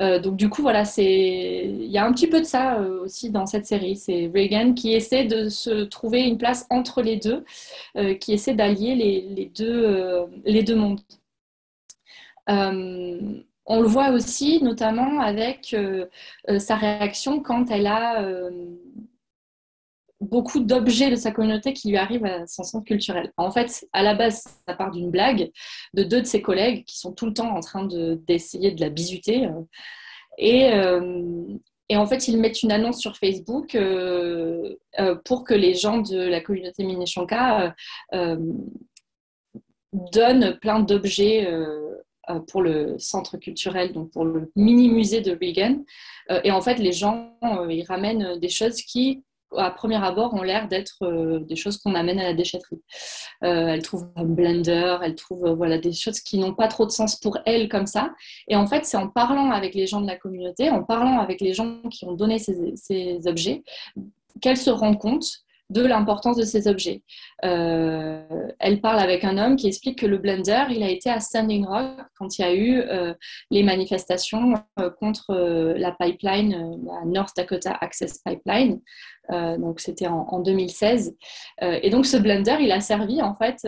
[0.00, 3.30] Euh, donc du coup, voilà, il y a un petit peu de ça euh, aussi
[3.30, 3.96] dans cette série.
[3.96, 7.44] C'est Reagan qui essaie de se trouver une place entre les deux,
[7.96, 9.50] euh, qui essaie d'allier les,
[10.44, 11.00] les deux mondes.
[13.66, 15.76] On le voit aussi notamment avec
[16.58, 18.22] sa réaction quand elle a
[20.22, 23.32] beaucoup d'objets de sa communauté qui lui arrivent à son centre culturel.
[23.36, 25.50] En fait, à la base, ça part d'une blague
[25.94, 28.88] de deux de ses collègues qui sont tout le temps en train d'essayer de, la
[28.88, 29.46] bisuter.
[29.46, 29.60] Euh,
[30.38, 31.44] et, euh,
[31.94, 34.74] en fait, ils mettent une annonce sur Facebook euh,
[35.24, 37.74] pour que les gens de la communauté Minneshanka
[39.92, 41.46] donnent plein d'objets
[42.48, 45.82] pour le centre culturel, donc pour le mini-musée de Reagan.
[46.44, 47.36] et en fait, les gens,
[47.68, 49.24] ils ramènent des choses qui
[49.56, 52.80] à premier abord, ont l'air d'être euh, des choses qu'on amène à la déchetterie.
[53.44, 56.86] Euh, elle trouve un blender, elle trouve euh, voilà, des choses qui n'ont pas trop
[56.86, 58.12] de sens pour elle comme ça.
[58.48, 61.40] Et en fait, c'est en parlant avec les gens de la communauté, en parlant avec
[61.40, 63.62] les gens qui ont donné ces, ces objets,
[64.40, 65.26] qu'elle se rend compte
[65.72, 67.02] de l'importance de ces objets.
[67.44, 68.22] Euh,
[68.58, 71.64] elle parle avec un homme qui explique que le blender, il a été à Standing
[71.66, 73.14] Rock quand il y a eu euh,
[73.50, 75.34] les manifestations euh, contre
[75.76, 78.80] la pipeline, la North Dakota Access Pipeline.
[79.30, 81.16] donc c'était en, en, 2016.
[81.60, 83.66] et donc ce blender, il a servi en fait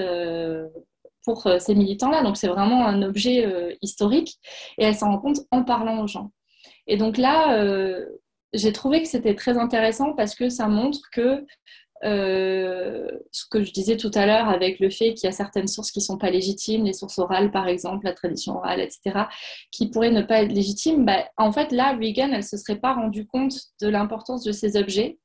[1.25, 2.23] pour ces militants-là.
[2.23, 4.37] Donc c'est vraiment un objet historique
[4.79, 6.31] et elle s'en rend compte en parlant aux gens.
[6.87, 7.57] Et donc là,
[8.55, 11.45] j'ai trouvé que c'était très intéressant parce que ça montre que
[12.05, 15.69] euh, ce que je disais tout à l'heure avec le fait qu'il y a certaines
[15.69, 19.25] sources qui ne sont pas légitimes, les sources orales par exemple, la tradition orale, etc.,
[19.71, 22.79] qui pourraient ne pas être légitimes, bah, en fait là, Reagan, elle ne se serait
[22.79, 25.19] pas rendue compte de l'importance de ces objets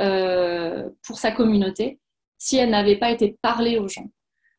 [0.00, 2.00] euh, pour sa communauté
[2.38, 4.10] si elle n'avait pas été parlée aux gens.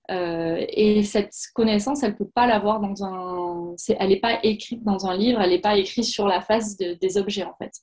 [0.10, 3.76] Euh, et cette connaissance, elle ne peut pas l'avoir dans un.
[4.00, 7.18] elle n'est pas écrite dans un livre, elle n'est pas écrite sur la face des
[7.18, 7.74] objets, en fait.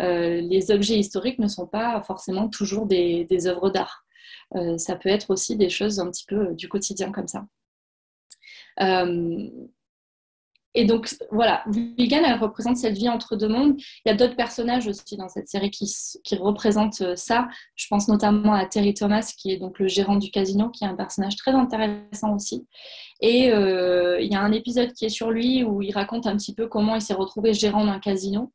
[0.00, 4.04] Euh, les objets historiques ne sont pas forcément toujours des, œuvres d'art.
[4.54, 7.46] Euh, ça peut être aussi des choses un petit peu du quotidien comme ça.
[10.76, 13.76] Et donc, voilà, Vigan, elle représente cette vie entre deux mondes.
[14.04, 15.90] Il y a d'autres personnages aussi dans cette série qui,
[16.22, 17.48] qui, représentent euh, ça.
[17.76, 20.86] Je pense notamment à Terry Thomas, qui est donc le gérant du casino, qui est
[20.86, 22.66] un personnage très intéressant aussi.
[23.22, 26.36] Et euh, il y a un épisode qui est sur lui où il raconte un
[26.36, 28.52] petit peu comment il s'est retrouvé gérant d'un casino.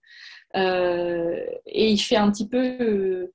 [0.55, 3.31] Euh, et il fait un petit peu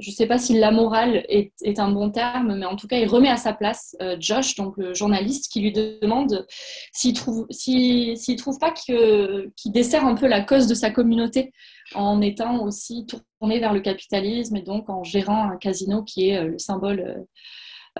[0.00, 2.98] je ne sais pas si la morale est, un bon terme, mais en tout cas,
[2.98, 6.46] il remet à sa place euh, Josh, donc le journaliste, qui lui demande
[6.92, 11.52] s'il trouve, s'il, trouve pas qu'il dessert un peu la cause de sa communauté
[11.94, 16.38] en étant aussi tourné vers le capitalisme et donc en gérant un casino qui est
[16.38, 17.26] euh, le symbole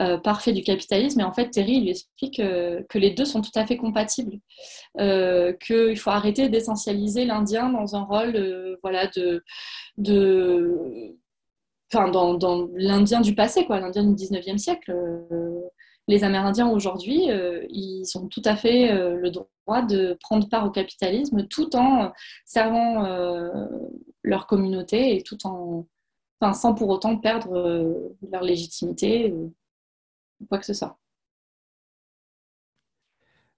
[0.01, 1.21] euh, parfait du capitalisme.
[1.21, 4.39] Et en fait, Terry lui explique que les deux sont tout à fait compatibles,
[4.99, 9.43] qu'il faut arrêter d'essentialiser l'Indien dans un rôle voilà, de,
[9.97, 11.17] de
[11.93, 14.91] enfin dans, l'Indien du passé, quoi, l'Indien du 19e siècle.
[14.93, 15.61] Euh,
[16.09, 20.65] les Amérindiens aujourd'hui, euh, ils ont tout à fait euh, le droit de prendre part
[20.67, 22.13] au capitalisme tout en
[22.45, 23.03] servant
[24.23, 25.87] leur communauté et tout en,
[26.41, 29.53] enfin, sans pour autant perdre leur légitimité ou
[30.49, 30.99] quoi que ce soit.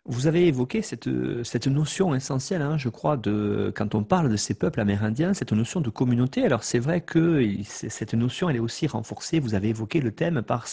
[0.09, 1.09] Vous avez évoqué cette,
[1.45, 5.53] cette notion essentielle, hein, je crois, de, quand on parle de ces peuples amérindiens, cette
[5.53, 6.45] notion de communauté.
[6.45, 10.41] Alors c'est vrai que cette notion, elle est aussi renforcée, vous avez évoqué le thème,
[10.41, 10.67] par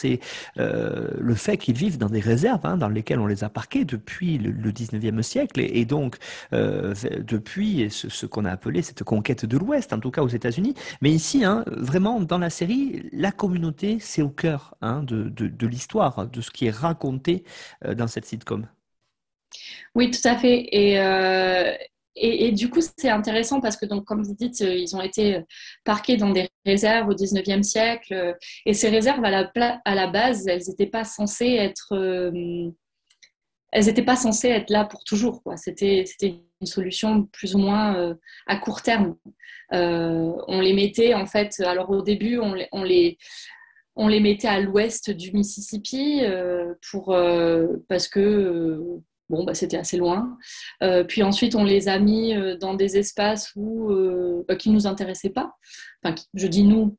[0.57, 3.83] euh, le fait qu'ils vivent dans des réserves hein, dans lesquelles on les a parqués
[3.83, 6.17] depuis le, 19e siècle, et, donc
[6.53, 10.75] euh, depuis ce, qu'on a appelé cette conquête de l'Ouest, en tout cas aux États-Unis.
[11.01, 16.41] Mais ici, hein, vraiment, dans la série, la communauté, c'est au cœur de, l'histoire, de
[16.41, 17.43] ce qui est raconté
[17.85, 18.65] euh, dans cette sitcom.
[19.95, 20.69] Oui, tout à fait.
[20.73, 21.73] Euh,
[22.17, 25.01] et, et, du coup, c'est intéressant parce que, donc, comme vous dites, euh, ils ont
[25.01, 25.41] été
[25.83, 28.35] parqués dans des réserves au 19e siècle.
[28.65, 29.51] Et ces réserves, à la,
[29.85, 31.93] à la base, elles n'étaient pas censées être...
[31.93, 32.69] Euh,
[33.71, 35.41] elles n'étaient pas censées être là pour toujours.
[35.57, 38.15] C'était une solution plus ou moins
[38.47, 39.15] à court terme.
[39.71, 43.17] on les mettait en fait, alors au début, on les, on les,
[43.97, 46.21] on les mettait à l'ouest du Mississippi
[46.89, 47.17] pour,
[47.89, 50.37] parce que bon, bah, c'était assez loin.
[51.07, 53.93] puis ensuite, on les a mis dans des espaces où,
[54.47, 55.55] bah, qui ne nous intéressaient pas.
[56.03, 56.97] Enfin, je dis nous,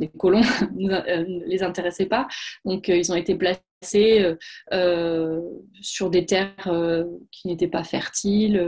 [0.00, 0.40] les colons
[0.76, 2.26] ne les intéressaient pas.
[2.64, 3.64] Donc, ils ont été placés
[3.94, 4.36] euh,
[4.72, 5.40] euh,
[5.80, 8.58] sur des terres euh, qui n'étaient pas fertiles,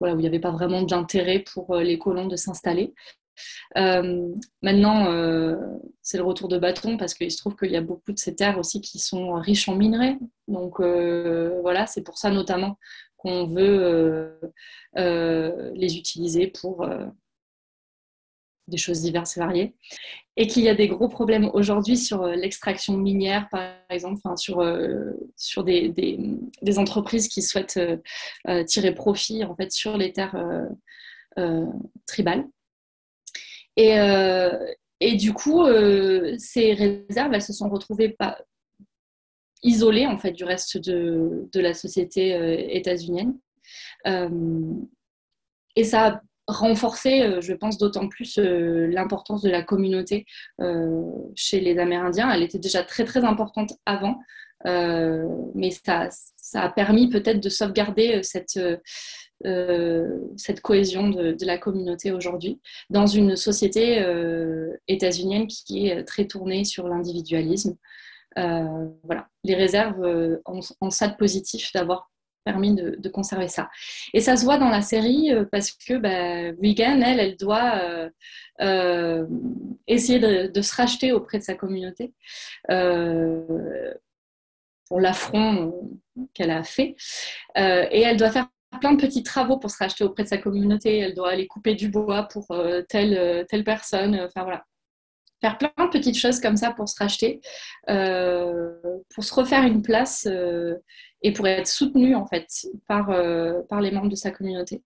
[0.00, 2.92] voilà, où il n'y avait pas vraiment d'intérêt pour les colons de s'installer.
[4.62, 5.06] Maintenant,
[6.02, 8.34] c'est le retour de bâton parce qu'il se trouve qu'il y a beaucoup de ces
[8.34, 10.18] terres aussi qui sont riches en minerais.
[10.48, 12.78] Donc voilà, c'est pour ça notamment
[13.16, 14.38] qu'on veut
[14.96, 16.86] les utiliser pour
[18.68, 19.74] des choses diverses et variées,
[20.36, 24.36] et qu'il y a des gros problèmes aujourd'hui sur euh, l'extraction minière, par exemple, enfin,
[24.36, 27.80] sur, euh, sur des, des, entreprises qui souhaitent
[28.48, 30.36] euh, tirer profit en fait, sur les terres
[32.06, 32.46] tribales.
[33.76, 33.96] Et,
[35.00, 35.64] et, du coup,
[36.38, 38.16] ces réserves, elles se sont retrouvées
[39.62, 43.38] isolées en fait, du reste de, la société états-unienne.
[45.76, 50.26] et ça a renforcer, euh, je pense, d'autant plus euh, l'importance de la communauté
[50.60, 51.02] euh,
[51.34, 52.30] chez les Amérindiens.
[52.30, 54.18] Elle était déjà très très importante avant,
[55.54, 56.08] mais ça,
[56.54, 58.60] a permis peut-être de sauvegarder cette,
[60.36, 64.04] cette cohésion de, la communauté aujourd'hui dans une société
[64.88, 67.76] états-unienne qui est très tournée sur l'individualisme.
[68.36, 72.12] voilà, les réserves ont, ça de positif d'avoir
[72.44, 73.70] permis de, conserver ça.
[74.14, 77.80] Et ça se voit dans la série euh, parce que bah, Regan, elle, elle doit
[77.82, 78.10] euh,
[78.60, 79.26] euh,
[79.86, 82.12] essayer de, se racheter auprès de sa communauté
[84.88, 85.74] pour l'affront
[86.34, 86.94] qu'elle a fait.
[87.56, 88.48] et elle doit faire
[88.80, 90.98] plein de petits travaux pour se racheter auprès de sa communauté.
[90.98, 92.46] Elle doit aller couper du bois pour
[92.88, 94.20] telle, telle personne.
[94.26, 94.64] Enfin voilà
[95.40, 97.40] faire plein de petites choses comme ça pour se racheter,
[97.88, 100.28] pour se refaire une place
[101.22, 102.46] et pour être soutenu en fait
[102.86, 104.82] par, euh, par les membres de sa communauté.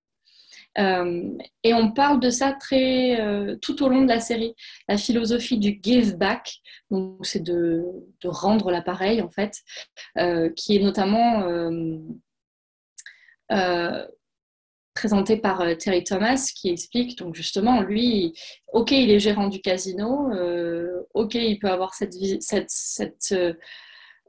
[0.78, 1.30] Euh,
[1.62, 4.54] et on parle de ça très euh, tout au long de la série.
[4.88, 6.56] La philosophie du give back,
[7.22, 7.84] c'est de,
[8.20, 9.62] de, rendre l'appareil en fait,
[10.54, 11.46] qui est notamment
[14.94, 18.32] présenté par Terry Thomas, qui explique donc justement lui,
[18.72, 20.30] ok il est gérant du casino,
[21.14, 23.34] ok il peut avoir cette, cette, cette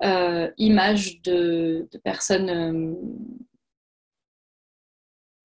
[0.03, 2.93] euh, image de, personnes euh,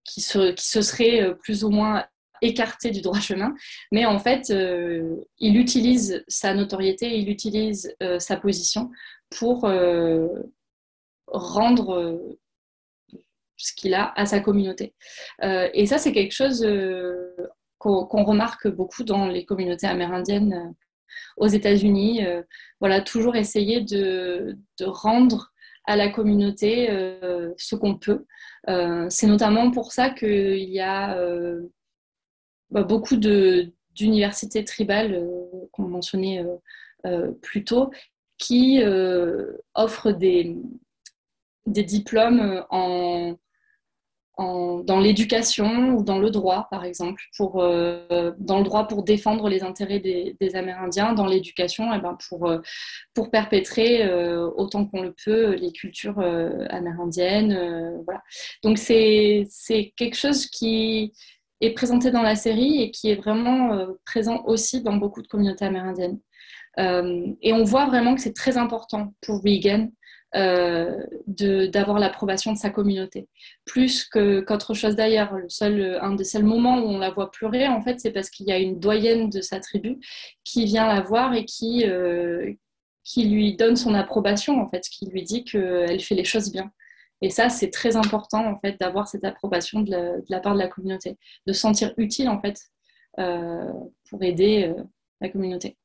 [0.04, 2.04] qui, se, qui se seraient euh, plus ou moins
[2.42, 3.54] écartées du droit chemin,
[3.92, 4.52] mais en fait,
[5.38, 8.90] il utilise sa notoriété, il utilise sa position
[9.30, 9.70] pour
[11.28, 12.20] rendre
[13.62, 14.94] ce qu'il a à sa communauté.
[15.42, 16.66] et ça, c'est quelque chose
[17.78, 20.74] qu'on remarque beaucoup dans les communautés amérindiennes
[21.36, 22.24] aux États-Unis.
[22.24, 22.42] Euh,
[22.80, 25.52] voilà, toujours essayer de, rendre
[25.84, 28.24] à la communauté euh, ce qu'on peut.
[28.68, 31.16] Euh, c'est notamment pour ça qu'il y a
[32.70, 35.28] bah, beaucoup d'universités tribales
[35.72, 36.44] qu'on mentionnait
[37.40, 37.90] plus tôt
[38.38, 38.82] qui
[39.74, 40.56] offrent des,
[41.66, 43.36] des diplômes en
[44.38, 49.62] dans l'éducation ou dans le droit, par exemple, euh, dans le droit pour défendre les
[49.62, 52.60] intérêts des, Amérindiens, dans l'éducation, eh ben pour, euh,
[53.14, 56.18] pour perpétrer euh, autant qu'on le peut les cultures
[56.70, 58.02] amérindiennes.
[58.62, 59.46] Donc c'est
[59.96, 61.12] quelque chose qui
[61.60, 65.64] est présenté dans la série et qui est vraiment présent aussi dans beaucoup de communautés
[65.64, 66.18] amérindiennes.
[66.78, 69.90] et on voit vraiment que c'est très important pour Regan
[70.34, 73.28] euh, d'avoir l'approbation de sa communauté.
[73.66, 75.34] Plus qu'autre chose d'ailleurs.
[75.34, 78.30] Le seul, un des seuls moments où on la voit pleurer, en fait, c'est parce
[78.30, 79.98] qu'il y a une doyenne de sa tribu
[80.42, 82.50] qui vient la voir et qui, euh,
[83.04, 86.72] qui lui donne son approbation, en fait, qui lui dit qu'elle fait les choses bien.
[87.20, 90.68] Et ça, c'est très important, en fait, d'avoir cette approbation de la, part de la
[90.68, 92.58] communauté, de se sentir utile, en fait,
[93.20, 93.70] euh,
[94.08, 94.72] pour aider
[95.20, 95.76] la communauté.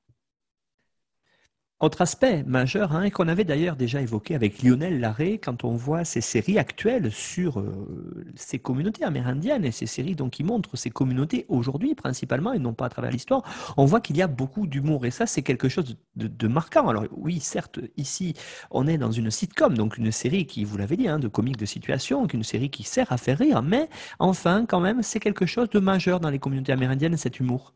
[1.80, 6.05] Autre aspect majeur, hein, qu'on avait d'ailleurs déjà évoqué avec Lionel Larrey, quand on voit
[6.05, 10.89] ces séries actuelles sur euh, ces communautés amérindiennes et ces séries donc, qui montrent ces
[10.89, 13.43] communautés aujourd'hui principalement et non pas à travers l'histoire,
[13.78, 16.88] on voit qu'il y a beaucoup d'humour et ça c'est quelque chose de, marquant.
[16.88, 18.34] Alors oui, certes, ici
[18.71, 21.57] on est dans une sitcom, donc une série qui, vous l'avez dit, hein, de comiques
[21.57, 25.45] de situation, une série qui sert à faire rire, mais enfin quand même c'est quelque
[25.45, 27.75] chose de majeur dans les communautés amérindiennes, cet humour.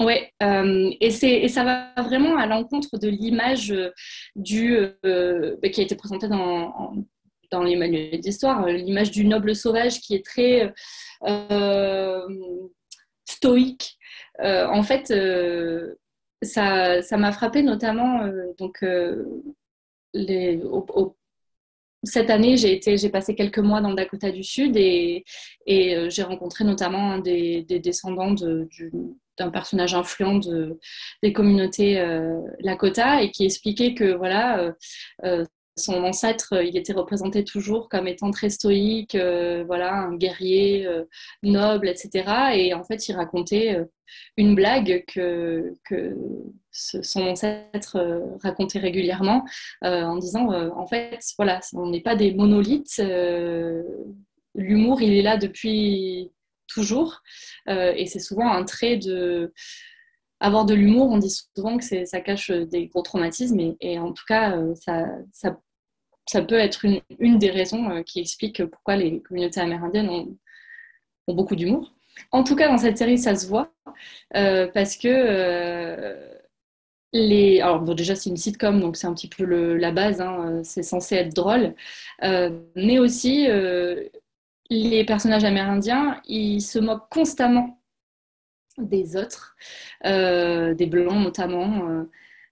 [0.00, 3.90] Oui, euh, et, et, ça va vraiment à l'encontre de l'image euh,
[4.34, 6.92] du euh, bah, qui a été présentée dans,
[7.52, 10.72] dans les manuels d'histoire, l'image du noble sauvage qui est très
[13.24, 13.96] stoïque.
[14.40, 15.12] en fait,
[16.42, 18.28] ça m'a frappé notamment
[18.58, 18.84] donc,
[20.12, 20.60] les,
[22.02, 25.24] cette année, j'ai passé quelques mois dans le Dakota du Sud et,
[25.66, 28.90] et j'ai rencontré notamment des, des descendants de, du,
[29.38, 30.78] d'un personnage influent de,
[31.22, 34.72] des communautés euh, Lakota et qui expliquait que voilà, euh,
[35.24, 35.44] euh,
[35.76, 39.16] son ancêtre, il était représenté toujours comme étant très stoïque,
[39.66, 40.88] voilà, un guerrier
[41.42, 42.52] noble, etc.
[42.54, 43.84] Et en fait, il racontait
[44.36, 46.16] une blague que, que
[46.70, 47.98] son ancêtre
[48.40, 49.44] racontait régulièrement
[49.82, 53.02] en disant, en fait, voilà, on n'est pas des monolithes.
[54.54, 56.30] L'humour, il est là depuis
[56.74, 57.22] toujours.
[57.68, 59.52] Euh, et c'est souvent un trait de...
[60.40, 63.76] Avoir de l'humour, on dit souvent que ça cache des gros traumatismes.
[63.80, 65.06] Et, en tout cas, euh, ça,
[66.26, 66.84] ça, peut être
[67.18, 70.36] une, des raisons euh, qui explique pourquoi les communautés amérindiennes ont,
[71.32, 71.94] beaucoup d'humour.
[72.30, 73.72] En tout cas, dans cette série, ça se voit
[74.32, 76.14] parce que
[77.12, 77.60] les...
[77.60, 80.82] Alors déjà, c'est une sitcom, donc c'est un petit peu le, la base, hein, c'est
[80.82, 81.74] censé être drôle,
[82.20, 83.48] mais aussi
[84.74, 87.80] les personnages amérindiens, ils se moquent constamment
[88.78, 89.56] des autres,
[90.04, 91.88] euh, des blancs notamment.
[91.88, 92.02] Euh,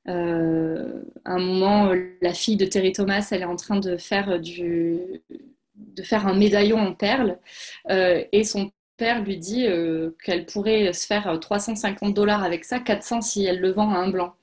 [0.09, 4.41] euh, à un moment, la fille de Terry Thomas, elle est en train de faire,
[4.41, 4.99] du,
[5.75, 7.39] de faire un médaillon en perles
[7.89, 9.67] et son père lui dit
[10.25, 14.11] qu'elle pourrait se faire 350 dollars avec ça, 400 si elle le vend à un
[14.11, 14.35] blanc.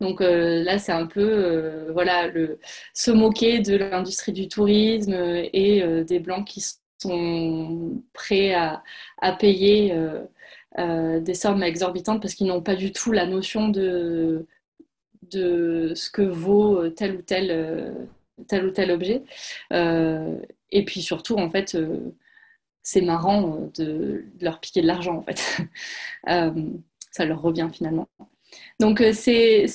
[0.00, 2.58] Donc là, c'est un peu voilà, le,
[2.92, 6.60] se moquer de l'industrie du tourisme et des blancs qui
[8.12, 8.82] prêts à,
[9.38, 10.24] payer euh,
[10.78, 14.46] euh, des sommes exorbitantes parce qu'ils n'ont pas du tout la notion de,
[15.30, 18.08] de ce que vaut tel ou tel,
[18.48, 19.22] tel, ou tel objet.
[19.72, 20.38] Euh,
[20.70, 21.76] et puis surtout, en fait,
[22.82, 25.62] c'est marrant de, leur piquer de l'argent, en fait.
[27.10, 28.08] ça leur revient finalement.
[28.80, 29.66] Donc c'est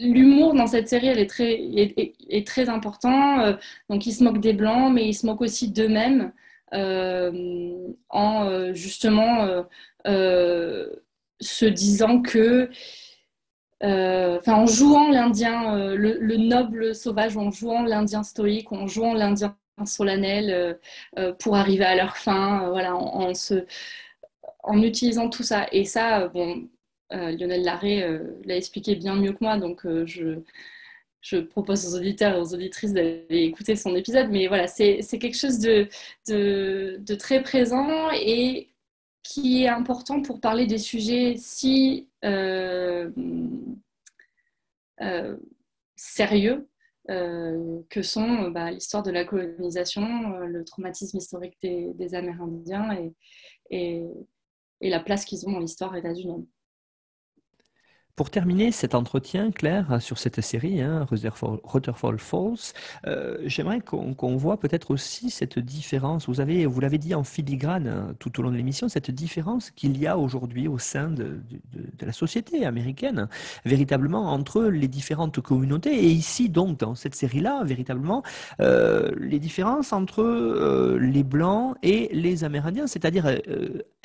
[0.00, 3.40] l'humour dans cette série, elle est très, important.
[3.40, 3.54] Euh,
[3.88, 6.32] donc, ils se moquent des blancs, mais ils se moquent aussi d'eux-mêmes
[6.74, 9.64] euh, en euh, justement
[11.42, 12.70] se disant que,
[13.82, 20.78] en jouant l'Indien, le, noble sauvage, en jouant l'Indien stoïque, en jouant l'Indien solennel
[21.38, 23.64] pour arriver à leur fin, voilà, en, se,
[24.62, 25.66] en utilisant tout ça.
[25.72, 26.68] Et ça, bon
[27.10, 32.36] Lionel Larré euh, l'a expliqué bien mieux que moi, donc euh, je, propose aux auditeurs
[32.36, 34.30] et aux auditrices d'aller écouter son épisode.
[34.30, 35.88] Mais voilà, c'est quelque chose de,
[37.16, 38.70] très présent et
[39.22, 42.08] qui est important pour parler des sujets si
[45.96, 46.68] sérieux
[47.08, 52.96] que sont bah, l'histoire de la colonisation, le traumatisme historique des, Amérindiens
[53.70, 54.06] et,
[54.80, 56.46] et, la place qu'ils ont dans l'histoire états-unienne.
[58.20, 62.74] Pour terminer cet entretien, Claire, sur cette série, hein, Rutherford Falls,
[63.06, 66.28] euh, j'aimerais qu'on voit peut-être aussi cette différence.
[66.28, 69.70] Vous avez, vous l'avez dit en filigrane hein, tout au long de l'émission, cette différence
[69.70, 71.40] qu'il y a aujourd'hui au sein de,
[71.98, 73.26] la société américaine,
[73.64, 76.04] véritablement entre les différentes communautés.
[76.04, 78.22] Et ici, donc, dans cette série-là, véritablement,
[78.60, 82.86] euh, les différences entre euh, les Blancs et les Amérindiens.
[82.86, 83.24] C'est-à-dire,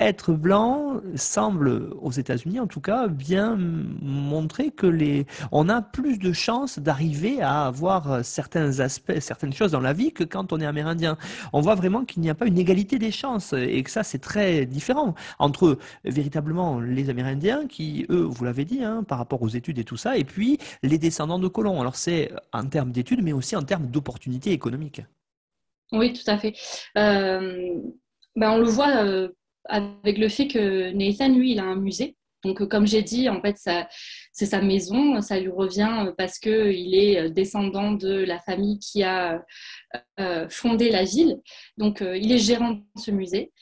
[0.00, 3.58] être blanc semble, aux États-Unis en tout cas, bien
[4.06, 9.72] montrer que les, on a plus de chances d'arriver à avoir certains aspects, certaines choses
[9.72, 11.18] dans la vie que quand on est amérindien.
[11.52, 14.18] On voit vraiment qu'il n'y a pas une égalité des chances et que ça c'est
[14.18, 19.48] très différent entre véritablement les Amérindiens qui, eux, vous l'avez dit, hein, par rapport aux
[19.48, 21.80] études et tout ça, et puis les descendants de colons.
[21.80, 25.02] Alors c'est en termes d'études, mais aussi en termes d'opportunités économiques.
[25.92, 26.54] Oui, tout à fait.
[26.96, 27.74] Euh,
[28.34, 29.28] ben on le voit euh,
[29.68, 32.16] avec le fait que Nathan, lui, il a un musée
[32.46, 33.56] donc, euh, comme j'ai dit, en fait,
[34.32, 38.78] c'est sa maison, ça lui revient euh, parce qu'il est euh, descendant de la famille
[38.78, 39.42] qui a
[40.48, 41.40] fondé la ville.
[41.76, 43.52] Donc, il est gérant de ce musée.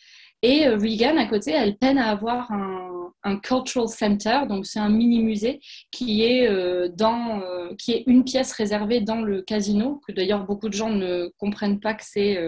[0.43, 5.23] Et Regan, à côté, elle peine à avoir un, cultural center, donc c'est un mini
[5.23, 5.61] musée
[5.91, 6.47] qui est
[6.91, 7.41] dans,
[7.79, 11.81] qui est une pièce réservée dans le casino, que d'ailleurs beaucoup de gens ne comprennent
[11.81, 12.39] pas que c'est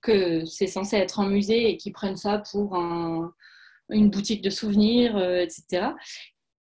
[0.00, 3.32] que c'est censé être un musée et qui prennent ça pour un,
[3.92, 5.88] une boutique de souvenirs, euh, etc.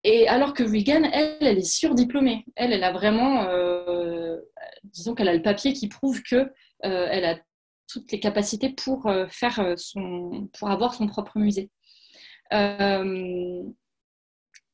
[0.03, 2.45] Et alors que Regan, elle, elle est surdiplômée.
[2.55, 4.37] Elle, elle a vraiment, euh,
[4.83, 7.39] disons qu'elle a le papier qui prouve que euh, elle a
[7.87, 11.69] toutes les capacités pour faire son, pour avoir son propre musée.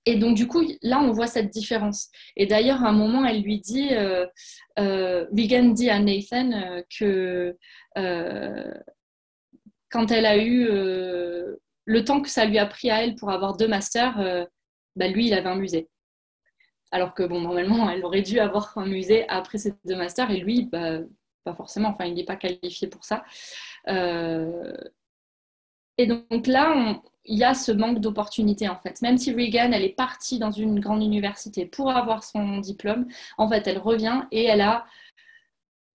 [0.06, 2.10] et donc, du coup, là, on voit cette différence.
[2.36, 3.90] Et d'ailleurs, à un moment, elle lui dit,
[4.78, 7.58] Regan dit à Nathan que
[9.90, 10.70] quand elle a eu
[11.88, 14.48] le temps que ça lui a pris à elle pour avoir deux masters,
[14.96, 15.90] bah, lui, il avait un musée.
[16.92, 20.38] Alors que, bon, normalement, elle aurait dû avoir un musée après ses deux masters, et
[20.38, 21.00] lui, bah,
[21.44, 23.24] pas forcément, enfin, il n'est pas qualifié pour ça.
[25.98, 29.02] Et donc là, il y a ce manque d'opportunités en fait.
[29.02, 33.08] Même si Regan, elle est partie dans une grande université pour avoir son diplôme,
[33.38, 34.86] en fait, elle revient et elle a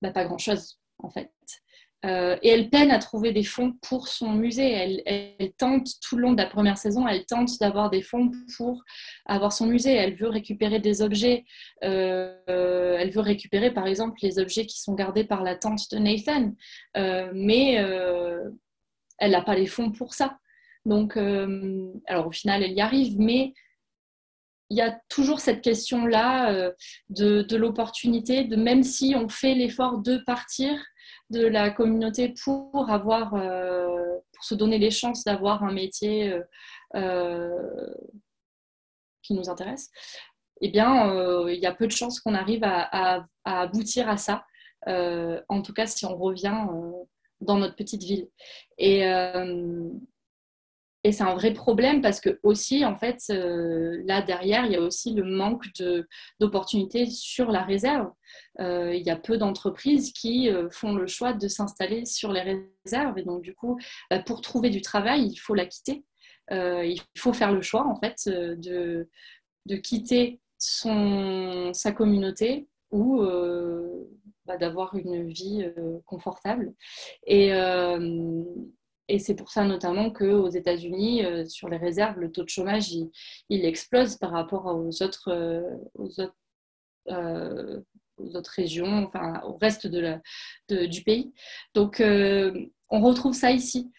[0.02, 1.32] bah, pas grand-chose en fait.
[2.04, 5.02] Euh, et elle peine à trouver des fonds pour son musée.
[5.06, 8.82] Elle, tente tout le long de la première saison, elle tente d'avoir des fonds pour
[9.26, 9.94] avoir son musée.
[9.94, 11.44] Elle veut récupérer des objets.
[11.84, 15.98] Euh, elle veut récupérer par exemple les objets qui sont gardés par la tante de
[15.98, 16.52] Nathan.
[16.96, 17.74] Euh, mais
[19.18, 20.38] elle n'a pas les fonds pour ça.
[20.84, 23.52] Donc, alors au final, elle y arrive, mais
[24.72, 26.72] il y a toujours cette question-là euh,
[27.10, 30.72] de, l'opportunité, de même si on fait l'effort de partir
[31.30, 36.38] de la communauté pour avoir, euh, pour se donner les chances d'avoir un métier
[39.22, 39.90] qui nous intéresse,
[40.60, 44.44] eh bien, il y a peu de chances qu'on arrive à, aboutir à ça.
[44.86, 46.66] en tout cas, si on revient
[47.42, 48.28] dans notre petite ville.
[48.80, 49.90] Euh,
[51.04, 54.76] et c'est un vrai problème parce que aussi, en fait, euh, là derrière, il y
[54.76, 55.66] a aussi le manque
[56.40, 58.10] d'opportunités sur la réserve.
[58.60, 63.18] Euh, il y a peu d'entreprises qui font le choix de s'installer sur les réserves.
[63.18, 63.78] Et donc, du coup,
[64.10, 66.04] bah, pour trouver du travail, il faut la quitter.
[66.50, 69.08] il faut faire le choix, en fait, de,
[69.66, 73.22] de quitter son, sa communauté ou
[74.44, 76.74] bah, d'avoir une vie euh, confortable.
[77.26, 78.42] Et, euh,
[79.12, 82.92] et c'est pour ça notamment qu'aux États-Unis, euh, sur les réserves, le taux de chômage,
[82.92, 85.30] il, explose par rapport aux autres,
[85.94, 86.34] aux autres,
[88.56, 91.32] régions, enfin au reste du pays.
[91.74, 93.90] Donc, on retrouve ça ici.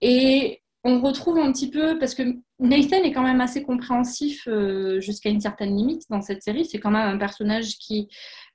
[0.00, 2.22] et on retrouve un petit peu, parce que
[2.60, 6.64] Nathan est quand même assez compréhensif euh, jusqu'à une certaine limite dans cette série.
[6.64, 8.08] C'est quand même un personnage qui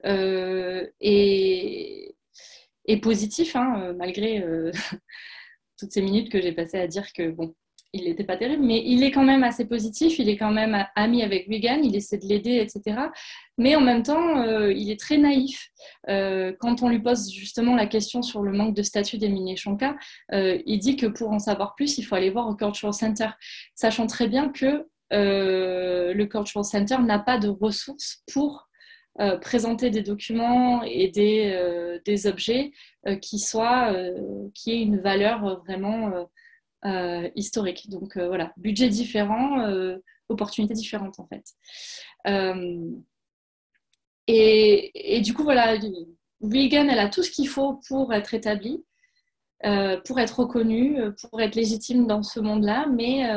[0.05, 0.88] euh,
[2.86, 4.71] est, positif, hein, malgré euh,
[5.79, 7.55] toutes ces minutes que j'ai passées à dire que bon,
[7.93, 10.86] il n'était pas terrible, mais il est quand même assez positif, il est quand même
[10.95, 13.07] ami avec Wigan, il essaie de l'aider, etc.
[13.57, 15.69] Mais en même temps, euh, il est très naïf.
[16.09, 19.95] Euh, quand on lui pose justement la question sur le manque de statut d'Emilie Shonka,
[20.34, 23.29] euh, il dit que pour en savoir plus, il faut aller voir au Cultural Center,
[23.75, 28.69] sachant très bien que le Cultural Center n'a pas de ressources pour
[29.41, 32.72] présenter des documents et des, des objets
[33.22, 33.93] qui soient
[34.53, 36.28] qui aient une valeur vraiment
[36.84, 37.89] euh, historique.
[37.89, 39.97] Donc euh, voilà, budget différent, euh,
[40.30, 41.45] opportunités différentes en fait.
[44.28, 45.78] Et, et, du coup, voilà,
[46.41, 48.84] Reagan, elle a tout ce qu'il faut pour être établie.
[50.05, 53.30] pour être reconnue, pour être légitime dans ce monde-là, mais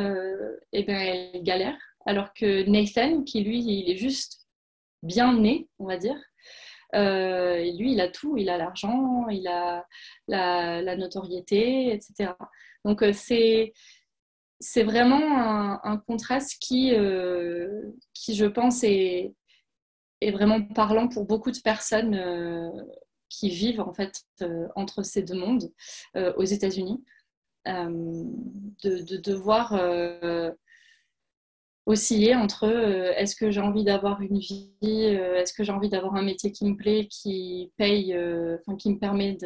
[0.73, 1.77] eh ben, elle galère.
[2.07, 4.44] Alors que Nathan, qui lui, il est juste
[5.05, 6.19] bien né, on va dire,
[6.95, 9.85] et lui, il a tout, il a l'argent, il a
[10.29, 12.33] la, notoriété, etc.
[12.85, 13.73] Donc euh, c'est
[14.61, 17.83] c'est vraiment un, contraste qui, euh,
[18.15, 19.35] qui, je pense, est,
[20.21, 22.71] est, vraiment parlant pour beaucoup de personnes euh,
[23.29, 24.25] qui vivent en fait
[24.75, 25.71] entre ces deux mondes
[26.15, 27.05] aux États-Unis.
[27.67, 29.75] de, de, devoir
[31.87, 35.91] osciller entre euh, est-ce que j'ai envie d'avoir une vie, euh, est-ce que j'ai envie
[35.91, 39.37] d'avoir un métier qui me plaît, qui paye, euh, qui me permet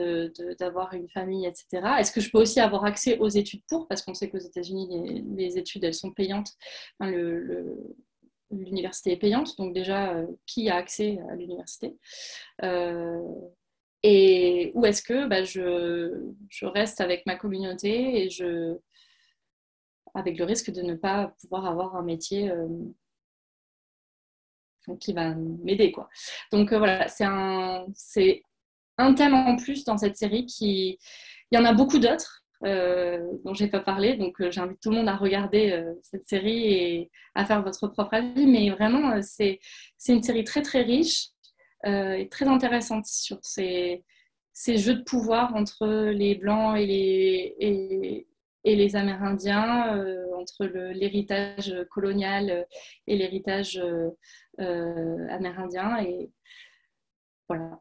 [0.59, 1.83] d'avoir une famille, etc.
[1.99, 5.25] Est-ce que je peux aussi avoir accès aux études pour, parce qu'on sait qu'aux États-Unis,
[5.37, 6.53] les, études, elles sont payantes.
[8.51, 11.97] l'université est payante, donc déjà, qui a accès à l'université?
[14.05, 18.79] Et où est-ce que bah, je, je, reste avec ma communauté et je,
[20.15, 22.69] avec le risque de ne pas pouvoir avoir un métier euh,
[25.01, 25.93] qui va m'aider.
[25.93, 26.09] Quoi.
[26.53, 27.87] Donc euh, voilà, c'est un,
[28.99, 30.99] un thème en plus dans cette série qui...
[31.51, 32.45] Il y en a beaucoup d'autres.
[32.65, 34.17] Euh, dont je n'ai pas parlé.
[34.17, 38.47] Donc, j'invite tout le monde à regarder cette série et à faire votre propre avis.
[38.47, 39.61] Mais vraiment, c'est,
[39.97, 41.29] c'est une série très, très riche
[41.87, 44.03] et très intéressante sur ces,
[44.59, 48.27] ces jeux de pouvoir entre les Blancs et les,
[48.77, 52.65] les Amérindiens, euh, entre l'héritage colonial euh,
[53.07, 53.81] et l'héritage
[54.61, 55.99] euh, amérindien.
[56.03, 56.31] Et
[57.49, 57.81] voilà.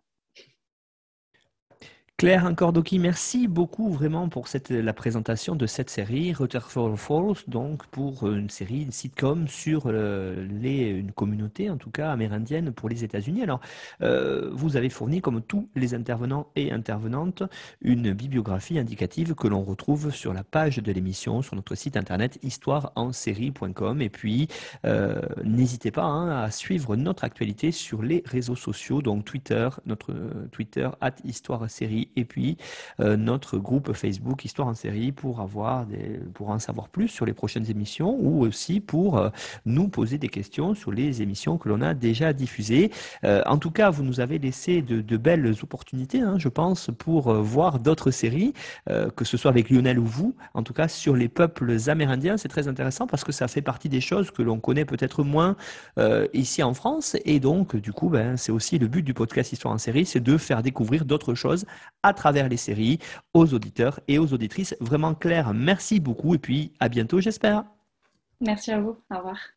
[2.20, 7.86] Claire Cordoki, merci beaucoup vraiment pour cette, la présentation de cette série, Rutherford Falls, donc
[7.86, 12.89] pour une série, une sitcom sur euh, les, une communauté, en tout cas amérindienne pour
[12.89, 13.43] les États-Unis.
[13.43, 13.59] Alors,
[14.01, 17.43] euh, vous avez fourni, comme tous les intervenants et intervenantes,
[17.82, 22.39] une bibliographie indicative que l'on retrouve sur la page de l'émission, sur notre site internet
[22.41, 24.01] histoireensérie.com.
[24.01, 24.47] Et puis,
[24.86, 30.15] euh, n'hésitez pas hein, à suivre notre actualité sur les réseaux sociaux, donc Twitter, notre
[30.51, 32.58] Twitter, at Histoire Série et puis
[32.99, 35.86] euh, notre groupe Facebook Histoire en série pour avoir
[36.34, 39.30] pour en savoir plus sur les prochaines émissions ou aussi pour euh,
[39.66, 42.91] nous poser des questions sur les émissions que l'on a déjà diffusées.
[43.24, 47.34] Euh, en tout cas, vous nous avez laissé de, belles opportunités, hein, je pense, pour
[47.34, 48.53] voir d'autres séries,
[49.16, 50.36] que ce soit avec Lionel ou vous.
[50.53, 53.89] En tout cas, sur les peuples amérindiens, c'est très intéressant parce que ça fait partie
[53.89, 55.55] des choses que l'on connaît peut-être moins
[56.34, 57.18] ici en France.
[57.26, 60.20] Et donc, du coup, ben, c'est aussi le but du podcast Histoire en série, c'est
[60.20, 61.66] de faire découvrir d'autres choses
[62.08, 62.99] à travers les séries
[63.34, 64.76] aux auditeurs et aux auditrices.
[64.80, 67.64] Vraiment clair, merci beaucoup et puis à bientôt j'espère.
[68.39, 69.57] Merci à vous, au revoir.